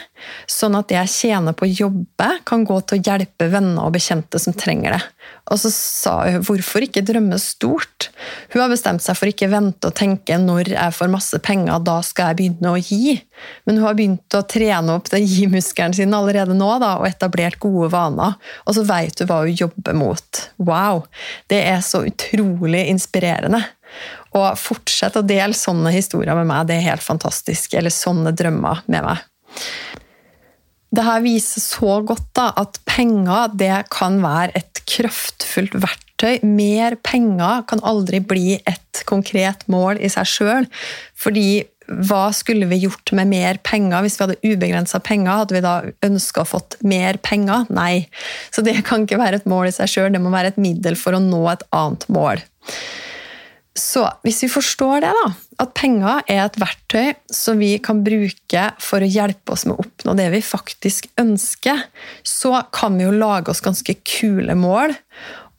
sånn 0.49 0.77
at 0.79 0.89
det 0.91 0.99
jeg 1.01 1.15
tjener 1.15 1.57
på 1.57 1.67
å 1.67 1.73
jobbe, 1.73 2.31
kan 2.49 2.65
gå 2.67 2.79
til 2.87 2.99
å 2.99 3.05
hjelpe 3.11 3.51
venner 3.53 3.85
og 3.85 3.97
bekjente 3.97 4.41
som 4.43 4.57
trenger 4.57 4.97
det. 4.97 5.03
Og 5.49 5.61
så 5.61 5.71
sa 5.73 6.15
hun 6.27 6.43
hvorfor 6.45 6.85
ikke 6.85 7.03
drømme 7.07 7.39
stort? 7.41 8.11
Hun 8.53 8.63
har 8.63 8.73
bestemt 8.73 9.05
seg 9.05 9.17
for 9.17 9.31
ikke 9.31 9.49
vente 9.53 9.89
og 9.89 9.97
tenke 9.97 10.37
når 10.41 10.75
jeg 10.75 10.97
får 10.97 11.13
masse 11.13 11.41
penger, 11.45 11.81
da 11.85 11.99
skal 12.05 12.33
jeg 12.33 12.39
begynne 12.41 12.73
å 12.75 12.81
gi. 12.81 13.17
Men 13.65 13.79
hun 13.79 13.87
har 13.87 13.97
begynt 13.99 14.37
å 14.37 14.45
trene 14.49 14.99
opp 14.99 15.09
den 15.13 15.27
gi-muskelen 15.33 15.97
sin 15.97 16.17
allerede 16.17 16.57
nå 16.57 16.71
da, 16.83 16.97
og 17.01 17.09
etablert 17.09 17.61
gode 17.63 17.91
vaner. 17.95 18.37
Og 18.67 18.77
så 18.77 18.85
veit 19.09 19.19
du 19.19 19.27
hva 19.29 19.43
hun 19.47 19.57
jobber 19.57 19.97
mot. 19.97 20.45
Wow! 20.61 21.07
Det 21.49 21.61
er 21.71 21.81
så 21.85 22.05
utrolig 22.09 22.87
inspirerende. 22.93 23.65
Og 24.37 24.59
fortsett 24.61 25.17
å 25.17 25.25
dele 25.27 25.57
sånne 25.57 25.93
historier 25.95 26.37
med 26.37 26.49
meg. 26.51 26.69
Det 26.69 26.77
er 26.77 26.91
helt 26.91 27.05
fantastisk. 27.05 27.75
Eller 27.79 27.95
sånne 27.95 28.35
drømmer 28.37 28.85
med 28.87 29.07
meg. 29.07 29.25
Dette 30.89 31.17
viser 31.25 31.61
så 31.61 31.99
godt 32.07 32.29
da, 32.37 32.51
at 32.57 32.79
penger 32.89 33.53
det 33.61 33.75
kan 33.93 34.21
være 34.23 34.55
et 34.57 34.83
kraftfullt 34.89 35.77
verktøy. 35.77 36.41
Mer 36.45 36.97
penger 37.05 37.65
kan 37.69 37.83
aldri 37.87 38.23
bli 38.25 38.57
et 38.59 39.03
konkret 39.09 39.67
mål 39.73 40.01
i 40.01 40.11
seg 40.13 40.29
sjøl. 40.29 40.69
Fordi 41.19 41.65
hva 41.89 42.29
skulle 42.37 42.69
vi 42.69 42.83
gjort 42.83 43.13
med 43.17 43.31
mer 43.31 43.59
penger 43.65 44.05
hvis 44.05 44.19
vi 44.19 44.27
hadde 44.27 44.39
ubegrensa 44.45 45.01
penger? 45.05 45.43
Hadde 45.43 45.57
vi 45.57 45.65
da 45.65 45.75
ønska 46.05 46.45
å 46.45 46.49
fått 46.49 46.77
mer 46.85 47.17
penger? 47.25 47.65
Nei. 47.73 48.09
Så 48.53 48.65
det 48.67 48.77
kan 48.89 49.07
ikke 49.07 49.21
være 49.21 49.41
et 49.41 49.49
mål 49.49 49.71
i 49.71 49.75
seg 49.75 49.91
sjøl, 49.93 50.13
det 50.13 50.23
må 50.23 50.33
være 50.35 50.53
et 50.53 50.61
middel 50.61 50.99
for 51.01 51.17
å 51.17 51.23
nå 51.23 51.43
et 51.53 51.65
annet 51.77 52.09
mål. 52.13 52.45
Så 53.79 54.03
hvis 54.27 54.43
vi 54.43 54.51
forstår 54.51 55.05
det, 55.05 55.11
da, 55.15 55.27
at 55.63 55.75
penger 55.79 56.25
er 56.27 56.43
et 56.45 56.57
verktøy 56.61 57.13
som 57.33 57.61
vi 57.63 57.77
kan 57.83 58.03
bruke 58.05 58.65
for 58.83 59.05
å 59.05 59.11
hjelpe 59.11 59.55
oss 59.55 59.65
med 59.69 59.77
å 59.77 59.85
oppnå 59.85 60.17
det 60.19 60.27
vi 60.35 60.43
faktisk 60.45 61.07
ønsker, 61.21 61.85
så 62.27 62.65
kan 62.75 62.99
vi 62.99 63.07
jo 63.07 63.15
lage 63.15 63.55
oss 63.55 63.63
ganske 63.65 63.95
kule 64.03 64.59
mål. 64.59 64.97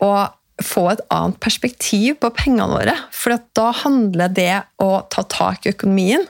Og 0.03 0.19
få 0.65 0.87
et 0.93 1.03
annet 1.13 1.39
perspektiv 1.43 2.17
på 2.23 2.31
pengene 2.35 2.71
våre. 2.71 2.95
For 3.15 3.37
da 3.57 3.69
handler 3.83 4.33
det 4.33 4.55
å 4.81 4.91
ta 5.11 5.25
tak 5.29 5.65
i 5.65 5.73
økonomien 5.73 6.27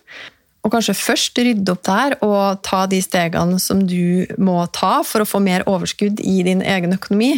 og 0.59 0.73
kanskje 0.73 0.95
først 0.97 1.39
rydde 1.39 1.71
opp 1.71 1.83
der 1.87 2.15
og 2.25 2.59
ta 2.67 2.81
de 2.91 2.99
stegene 3.03 3.59
som 3.63 3.85
du 3.87 4.27
må 4.41 4.57
ta 4.75 4.99
for 5.07 5.23
å 5.23 5.27
få 5.27 5.39
mer 5.43 5.63
overskudd 5.71 6.19
i 6.19 6.41
din 6.43 6.59
egen 6.59 6.95
økonomi. 6.95 7.31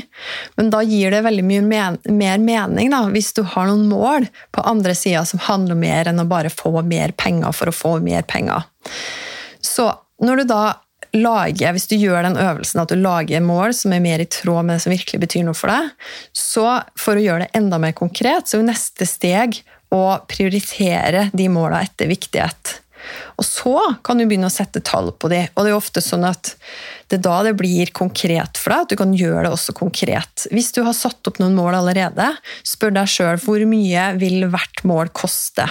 Men 0.58 0.72
da 0.74 0.82
gir 0.82 1.14
det 1.14 1.22
veldig 1.28 1.46
mye 1.46 1.66
men 1.68 2.00
mer 2.10 2.42
mening 2.42 2.90
da, 2.94 3.04
hvis 3.14 3.32
du 3.38 3.44
har 3.46 3.70
noen 3.70 3.86
mål 3.92 4.26
på 4.56 4.66
andre 4.66 4.96
sida 4.98 5.22
som 5.30 5.44
handler 5.46 5.78
mer 5.78 6.10
enn 6.10 6.24
å 6.24 6.30
bare 6.30 6.50
få 6.50 6.74
mer 6.82 7.14
penger 7.14 7.54
for 7.54 7.70
å 7.70 7.76
få 7.76 7.94
mer 8.02 8.26
penger. 8.26 8.66
Så 9.62 9.92
når 10.22 10.42
du 10.42 10.50
da 10.50 10.64
lager, 11.18 11.74
hvis 11.76 11.90
du 11.92 11.98
gjør 12.00 12.26
den 12.28 12.40
øvelsen 12.40 12.84
at 12.84 12.92
du 12.92 13.00
lager 13.00 13.44
mål 13.44 13.76
som 13.76 13.94
er 13.96 14.04
mer 14.04 14.24
i 14.24 14.30
tråd 14.32 14.66
med 14.66 14.78
det 14.78 14.86
som 14.86 14.94
virkelig 14.94 15.22
betyr 15.26 15.48
noe 15.48 15.58
for 15.58 15.72
deg, 15.72 15.90
så 16.36 16.68
for 17.00 17.20
å 17.20 17.26
gjøre 17.26 17.46
det 17.46 17.60
enda 17.60 17.82
mer 17.82 17.96
konkret, 17.98 18.48
så 18.48 18.58
er 18.58 18.64
jo 18.64 18.70
neste 18.70 19.08
steg 19.10 19.60
å 19.92 20.06
prioritere 20.32 21.28
de 21.36 21.50
måla 21.52 21.82
etter 21.84 22.10
viktighet. 22.12 22.78
Og 23.42 23.46
så 23.46 23.76
kan 24.06 24.20
du 24.20 24.28
begynne 24.30 24.48
å 24.48 24.54
sette 24.54 24.82
tall 24.86 25.10
på 25.18 25.30
de. 25.32 25.42
Og 25.56 25.66
det 25.66 25.72
er 25.72 25.78
ofte 25.78 26.04
sånn 26.06 26.26
at 26.28 26.54
det 27.10 27.18
er 27.20 27.24
da 27.26 27.38
det 27.48 27.56
blir 27.60 27.92
konkret 27.98 28.60
for 28.62 28.74
deg, 28.74 28.86
at 28.86 28.94
du 28.94 29.00
kan 29.00 29.16
gjøre 29.18 29.48
det 29.48 29.54
også 29.56 29.76
konkret. 29.78 30.46
Hvis 30.54 30.72
du 30.76 30.84
har 30.86 30.96
satt 30.98 31.28
opp 31.28 31.42
noen 31.42 31.58
mål 31.58 31.80
allerede, 31.82 32.30
spør 32.68 32.94
deg 33.02 33.12
sjøl 33.12 33.42
hvor 33.42 33.66
mye 33.68 34.12
vil 34.22 34.46
hvert 34.54 34.86
mål 34.88 35.12
koste. 35.18 35.68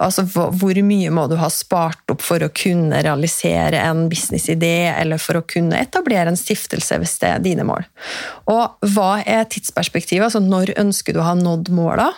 Altså, 0.00 0.24
Hvor 0.24 0.82
mye 0.86 1.12
må 1.14 1.26
du 1.30 1.36
ha 1.40 1.48
spart 1.52 2.12
opp 2.12 2.22
for 2.24 2.42
å 2.42 2.50
kunne 2.54 3.02
realisere 3.04 3.80
en 3.82 4.06
businessidé, 4.10 4.92
eller 4.94 5.20
for 5.22 5.40
å 5.40 5.46
kunne 5.46 5.80
etablere 5.80 6.30
en 6.32 6.38
stiftelse 6.38 7.00
hvis 7.02 7.18
det 7.22 7.32
er 7.32 7.44
dine 7.44 7.66
mål? 7.68 7.86
Og 8.50 8.92
hva 8.94 9.12
er 9.24 9.48
tidsperspektivet? 9.50 10.28
Altså, 10.28 10.42
når 10.44 10.76
ønsker 10.80 11.16
du 11.16 11.22
å 11.22 11.28
ha 11.30 11.36
nådd 11.38 11.72
måla? 11.74 12.10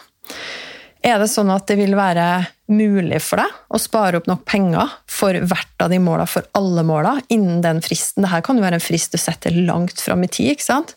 Er 1.02 1.18
det 1.18 1.32
sånn 1.32 1.50
at 1.50 1.66
det 1.66 1.80
vil 1.80 1.96
være 1.98 2.26
mulig 2.70 3.18
for 3.24 3.42
deg 3.42 3.74
å 3.74 3.80
spare 3.82 4.20
opp 4.20 4.28
nok 4.30 4.44
penger 4.46 4.92
for 5.10 5.34
hvert 5.34 5.82
av 5.82 5.90
de 5.90 5.98
måla, 6.02 6.28
for 6.30 6.46
alle 6.58 6.84
måla, 6.86 7.16
innen 7.34 7.58
den 7.64 7.82
fristen? 7.82 8.22
Dette 8.22 8.42
kan 8.46 8.58
jo 8.58 8.64
være 8.64 8.78
en 8.78 8.84
frist 8.84 9.14
du 9.14 9.18
setter 9.18 9.56
langt 9.66 9.98
fram 10.00 10.22
i 10.22 10.30
tid. 10.30 10.52
ikke 10.54 10.68
sant? 10.68 10.94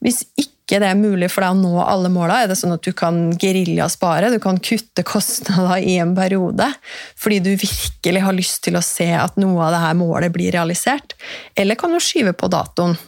Hvis 0.00 0.22
ikke 0.38 0.57
det 0.76 0.88
er 0.90 0.98
mulig 1.00 1.30
for 1.32 1.44
deg 1.44 1.54
å 1.54 1.58
nå 1.58 1.80
alle 1.80 2.10
måla, 2.12 2.42
er 2.42 2.50
det 2.50 2.58
sånn 2.60 2.74
at 2.76 2.84
du 2.84 2.92
kan 2.96 3.30
geriljaspare, 3.40 4.28
du 4.28 4.36
kan 4.42 4.60
kutte 4.60 5.04
kostnader 5.06 5.80
i 5.80 5.96
en 6.02 6.12
periode 6.16 6.68
fordi 7.16 7.38
du 7.44 7.52
virkelig 7.54 8.24
har 8.24 8.36
lyst 8.36 8.60
til 8.66 8.76
å 8.76 8.84
se 8.84 9.08
at 9.16 9.38
noe 9.40 9.62
av 9.64 9.72
dette 9.72 9.94
målet 9.96 10.34
blir 10.34 10.52
realisert? 10.52 11.16
Eller 11.56 11.78
kan 11.80 11.94
du 11.94 12.00
skyve 12.02 12.36
på 12.36 12.50
datoen? 12.52 12.98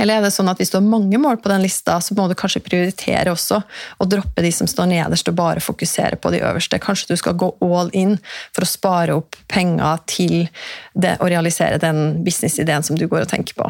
Eller 0.00 0.16
er 0.16 0.24
det 0.24 0.32
sånn 0.32 0.48
at 0.48 0.60
hvis 0.60 0.70
du 0.72 0.78
har 0.78 0.88
mange 0.88 1.18
mål 1.20 1.36
på 1.44 1.50
den 1.52 1.60
lista, 1.66 1.98
så 2.00 2.16
må 2.16 2.24
du 2.28 2.36
kanskje 2.38 2.62
prioritere 2.64 3.32
også 3.34 3.58
og 4.00 4.08
droppe 4.08 4.44
de 4.44 4.52
som 4.54 4.68
står 4.70 4.88
nederst, 4.88 5.28
og 5.28 5.36
bare 5.36 5.60
fokusere 5.60 6.16
på 6.16 6.32
de 6.32 6.40
øverste? 6.40 6.80
Kanskje 6.80 7.12
du 7.12 7.20
skal 7.20 7.36
gå 7.36 7.50
all 7.60 7.92
in 7.92 8.16
for 8.54 8.64
å 8.64 8.70
spare 8.70 9.18
opp 9.20 9.36
penger 9.52 10.00
til 10.08 10.38
det, 10.96 11.18
å 11.20 11.28
realisere 11.28 11.82
den 11.82 12.22
businessideen 12.24 12.86
som 12.86 12.96
du 12.96 13.04
går 13.04 13.26
og 13.26 13.34
tenker 13.34 13.58
på. 13.58 13.68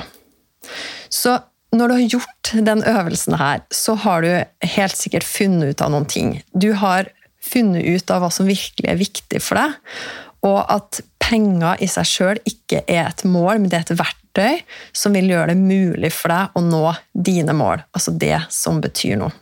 Så 1.10 1.40
når 1.72 1.88
du 1.88 1.94
har 1.96 2.14
gjort 2.18 2.52
den 2.68 2.82
øvelsen 2.84 3.36
her, 3.40 3.62
så 3.72 3.94
har 4.04 4.24
du 4.24 4.66
helt 4.74 4.96
sikkert 4.98 5.24
funnet 5.24 5.72
ut 5.72 5.84
av 5.84 5.92
noen 5.94 6.08
ting. 6.08 6.34
Du 6.52 6.72
har 6.76 7.08
funnet 7.42 7.84
ut 7.84 8.12
av 8.12 8.22
hva 8.22 8.30
som 8.32 8.48
virkelig 8.48 8.88
er 8.88 9.00
viktig 9.00 9.40
for 9.42 9.58
deg, 9.58 9.78
og 10.46 10.60
at 10.74 11.00
penger 11.22 11.80
i 11.82 11.88
seg 11.90 12.08
sjøl 12.08 12.40
ikke 12.48 12.82
er 12.90 13.06
et 13.06 13.24
mål, 13.24 13.62
men 13.62 13.70
det 13.70 13.78
er 13.78 13.86
et 13.86 14.00
verktøy 14.00 14.62
som 14.96 15.14
vil 15.16 15.30
gjøre 15.32 15.52
det 15.52 15.60
mulig 15.60 16.12
for 16.14 16.34
deg 16.34 16.58
å 16.58 16.64
nå 16.66 16.84
dine 17.14 17.54
mål. 17.56 17.84
Altså 17.94 18.14
det 18.14 18.36
som 18.52 18.82
betyr 18.82 19.20
noe. 19.22 19.32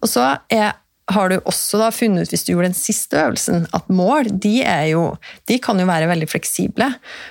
Og 0.00 0.08
så 0.08 0.26
er, 0.52 0.72
har 1.10 1.30
du 1.30 1.40
også 1.40 1.90
funnet 1.92 2.24
ut, 2.24 2.32
hvis 2.32 2.46
du 2.46 2.54
gjorde 2.54 2.70
den 2.70 2.78
siste 2.78 3.20
øvelsen, 3.20 3.66
at 3.76 3.90
mål 3.92 4.30
de, 4.30 4.60
jo, 4.88 5.06
de 5.50 5.58
kan 5.62 5.80
jo 5.80 5.88
være 5.90 6.08
veldig 6.08 6.30
fleksible. 6.30 6.88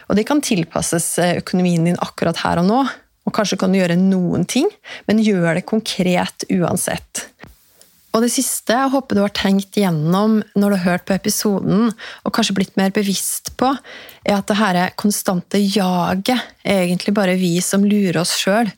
Og 0.09 0.19
de 0.19 0.25
kan 0.27 0.43
tilpasses 0.43 1.13
eh, 1.23 1.37
økonomien 1.39 1.87
din 1.87 2.01
akkurat 2.03 2.43
her 2.43 2.61
og 2.61 2.69
nå. 2.69 2.83
Og 3.29 3.35
kanskje 3.37 3.59
kan 3.61 3.71
du 3.71 3.77
gjøre 3.77 3.99
noen 4.01 4.47
ting, 4.49 4.65
men 5.05 5.21
gjør 5.21 5.59
det 5.59 5.67
konkret 5.69 6.49
uansett. 6.49 7.29
Og 8.09 8.23
det 8.23 8.31
siste 8.33 8.73
jeg 8.73 8.89
håper 8.89 9.17
du 9.17 9.21
har 9.21 9.33
tenkt 9.37 9.77
gjennom 9.77 10.39
når 10.57 10.71
du 10.71 10.75
har 10.79 10.85
hørt 10.95 11.03
på 11.05 11.13
episoden, 11.13 11.91
og 12.25 12.33
kanskje 12.33 12.55
blitt 12.57 12.77
mer 12.79 12.89
bevisst 12.93 13.51
på, 13.59 13.69
er 14.25 14.39
at 14.39 14.49
det 14.49 14.57
her 14.57 14.79
konstante 14.97 15.61
jaget 15.61 16.41
er 16.65 16.87
egentlig 16.87 17.13
bare 17.17 17.37
vi 17.37 17.51
som 17.61 17.85
lurer 17.85 18.17
oss 18.23 18.33
sjøl. 18.41 18.71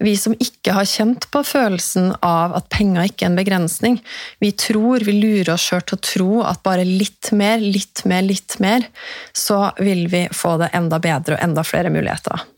Vi 0.00 0.14
som 0.20 0.36
ikke 0.40 0.72
har 0.76 0.88
kjent 0.88 1.28
på 1.34 1.42
følelsen 1.44 2.14
av 2.24 2.56
at 2.56 2.70
penger 2.72 3.10
ikke 3.10 3.26
er 3.26 3.32
en 3.32 3.38
begrensning. 3.38 4.00
Vi 4.40 4.54
tror, 4.56 5.04
vi 5.04 5.18
lurer 5.18 5.52
oss 5.52 5.68
sjøl 5.68 5.84
til 5.84 5.98
å 5.98 6.06
tro 6.08 6.30
at 6.48 6.64
bare 6.64 6.88
litt 6.88 7.28
mer, 7.36 7.60
litt 7.60 8.06
mer, 8.08 8.24
litt 8.24 8.56
mer, 8.64 8.88
så 9.36 9.66
vil 9.76 10.06
vi 10.08 10.24
få 10.32 10.56
det 10.64 10.72
enda 10.78 11.00
bedre 11.02 11.36
og 11.36 11.44
enda 11.44 11.66
flere 11.66 11.92
muligheter. 11.92 12.48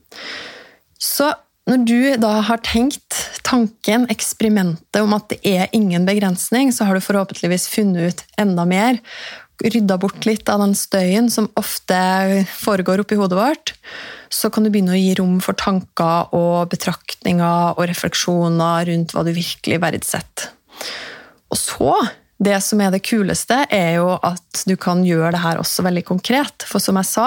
Så 1.01 1.33
når 1.71 1.85
du 1.87 1.99
da 2.21 2.33
har 2.49 2.63
tenkt 2.67 3.17
tanken, 3.47 4.07
eksperimentet 4.13 5.03
om 5.03 5.13
at 5.17 5.29
det 5.33 5.39
er 5.47 5.71
ingen 5.77 6.07
begrensning, 6.09 6.73
så 6.75 6.89
har 6.89 6.97
du 6.97 7.05
forhåpentligvis 7.05 7.69
funnet 7.73 8.11
ut 8.11 8.25
enda 8.41 8.65
mer. 8.69 9.01
Rydda 9.61 9.99
bort 10.01 10.25
litt 10.25 10.49
av 10.49 10.63
den 10.65 10.73
støyen 10.79 11.29
som 11.33 11.51
ofte 11.61 11.97
foregår 12.49 13.03
oppi 13.03 13.19
hodet 13.21 13.39
vårt. 13.39 13.75
Så 14.33 14.49
kan 14.53 14.65
du 14.65 14.71
begynne 14.73 14.97
å 14.97 15.01
gi 15.01 15.13
rom 15.19 15.37
for 15.45 15.59
tanker 15.59 16.33
og 16.37 16.71
betraktninger 16.73 17.77
og 17.77 17.85
refleksjoner 17.91 18.89
rundt 18.89 19.15
hva 19.15 19.25
du 19.27 19.35
virkelig 19.37 19.81
verdsetter. 19.85 20.51
Og 21.51 21.59
så 21.61 21.93
det 22.41 22.57
som 22.65 22.81
er 22.81 22.93
det 22.95 23.03
kuleste, 23.05 23.59
er 23.69 23.99
jo 23.99 24.15
at 24.17 24.63
du 24.65 24.73
kan 24.81 25.03
gjøre 25.05 25.35
det 25.35 25.43
her 25.43 25.61
også 25.61 25.85
veldig 25.85 26.05
konkret. 26.09 26.65
For 26.69 26.81
som 26.83 26.97
jeg 26.97 27.09
sa, 27.11 27.27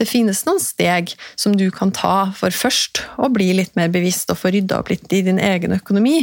det 0.00 0.08
finnes 0.08 0.44
noen 0.48 0.62
steg 0.62 1.12
som 1.36 1.56
du 1.58 1.66
kan 1.74 1.92
ta 1.94 2.30
for 2.36 2.54
først 2.54 3.02
å 3.20 3.28
bli 3.32 3.50
litt 3.60 3.76
mer 3.76 3.92
bevisst 3.92 4.32
og 4.32 4.40
få 4.40 4.54
rydda 4.54 4.80
opp 4.80 4.94
litt 4.94 5.12
i 5.12 5.20
din 5.26 5.42
egen 5.42 5.76
økonomi. 5.76 6.22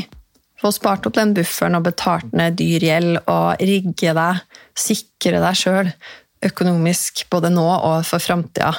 Få 0.61 0.73
spart 0.73 1.05
opp 1.09 1.17
den 1.17 1.35
bufferen 1.37 1.77
og 1.77 1.85
betalt 1.87 2.33
ned 2.37 2.57
dyr 2.57 2.83
gjeld 2.85 3.21
og 3.23 3.61
rigge 3.61 4.13
deg, 4.17 4.41
sikre 4.77 5.41
deg 5.41 5.57
sjøl 5.57 5.93
økonomisk 6.45 7.27
både 7.29 7.51
nå 7.53 7.65
og 7.65 8.01
for 8.07 8.21
framtida. 8.21 8.73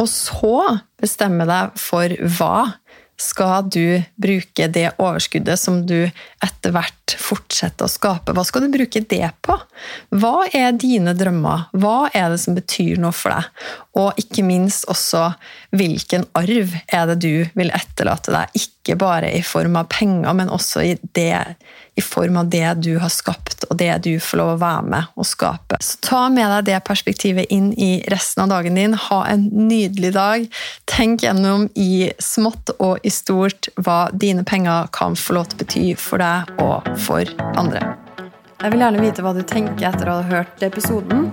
Og 0.00 0.08
så 0.10 0.56
bestemme 1.02 1.46
deg 1.46 1.76
for 1.78 2.14
hva 2.38 2.56
skal 3.20 3.68
du 3.70 4.02
bruke 4.20 4.66
det 4.72 4.88
overskuddet 4.96 5.60
som 5.60 5.82
du 5.86 5.98
etter 6.42 6.74
hvert 6.74 7.14
fortsetter 7.20 7.86
å 7.86 7.92
skape? 7.92 8.34
Hva 8.34 8.44
skal 8.46 8.64
du 8.66 8.72
bruke 8.72 9.02
det 9.08 9.28
på? 9.44 9.56
Hva 10.16 10.46
er 10.48 10.72
dine 10.74 11.14
drømmer? 11.18 11.68
Hva 11.76 12.10
er 12.14 12.32
det 12.32 12.40
som 12.42 12.56
betyr 12.58 13.00
noe 13.02 13.14
for 13.16 13.34
deg? 13.34 13.66
Og 14.00 14.22
ikke 14.22 14.44
minst 14.46 14.88
også 14.90 15.28
hvilken 15.72 16.26
arv 16.36 16.74
er 16.92 17.06
det 17.08 17.18
du 17.24 17.46
vil 17.56 17.72
etterlate 17.72 18.32
deg? 18.34 18.58
Ikke 18.58 18.96
bare 19.00 19.30
i 19.32 19.42
form 19.46 19.78
av 19.80 19.88
penger, 19.92 20.32
men 20.36 20.52
også 20.52 20.84
i 20.84 20.92
det 21.16 21.56
i 21.94 22.00
form 22.00 22.38
av 22.40 22.48
det 22.48 22.74
du 22.80 22.94
har 23.00 23.10
skapt, 23.12 23.66
og 23.68 23.76
det 23.80 23.90
du 24.06 24.14
får 24.20 24.40
lov 24.40 24.50
å 24.54 24.60
være 24.62 24.84
med 24.94 25.18
og 25.20 25.28
skape. 25.28 25.76
Så 25.84 26.00
ta 26.04 26.22
med 26.32 26.48
deg 26.48 26.70
det 26.70 26.78
perspektivet 26.88 27.52
inn 27.52 27.72
i 27.76 27.90
resten 28.12 28.46
av 28.46 28.52
dagen 28.54 28.78
din. 28.80 28.96
Ha 28.96 29.20
en 29.28 29.48
nydelig 29.68 30.14
dag. 30.16 30.46
Tenk 30.88 31.26
gjennom 31.26 31.68
i 31.76 32.08
smått 32.16 32.72
og 32.78 33.04
i 33.04 33.12
stort 33.12 33.68
hva 33.76 34.06
dine 34.12 34.44
penger 34.48 34.88
kan 34.96 35.18
få 35.18 35.36
lov 35.36 35.52
til 35.52 35.60
å 35.60 35.64
bety 35.64 35.86
for 36.00 36.24
deg 36.24 36.64
og 36.64 36.88
for 37.04 37.28
andre. 37.60 37.84
Jeg 38.62 38.72
vil 38.72 38.84
gjerne 38.84 39.02
vite 39.02 39.24
hva 39.24 39.32
du 39.36 39.42
tenker 39.42 39.88
etter 39.88 40.08
å 40.08 40.20
ha 40.20 40.28
hørt 40.28 40.64
episoden. 40.64 41.32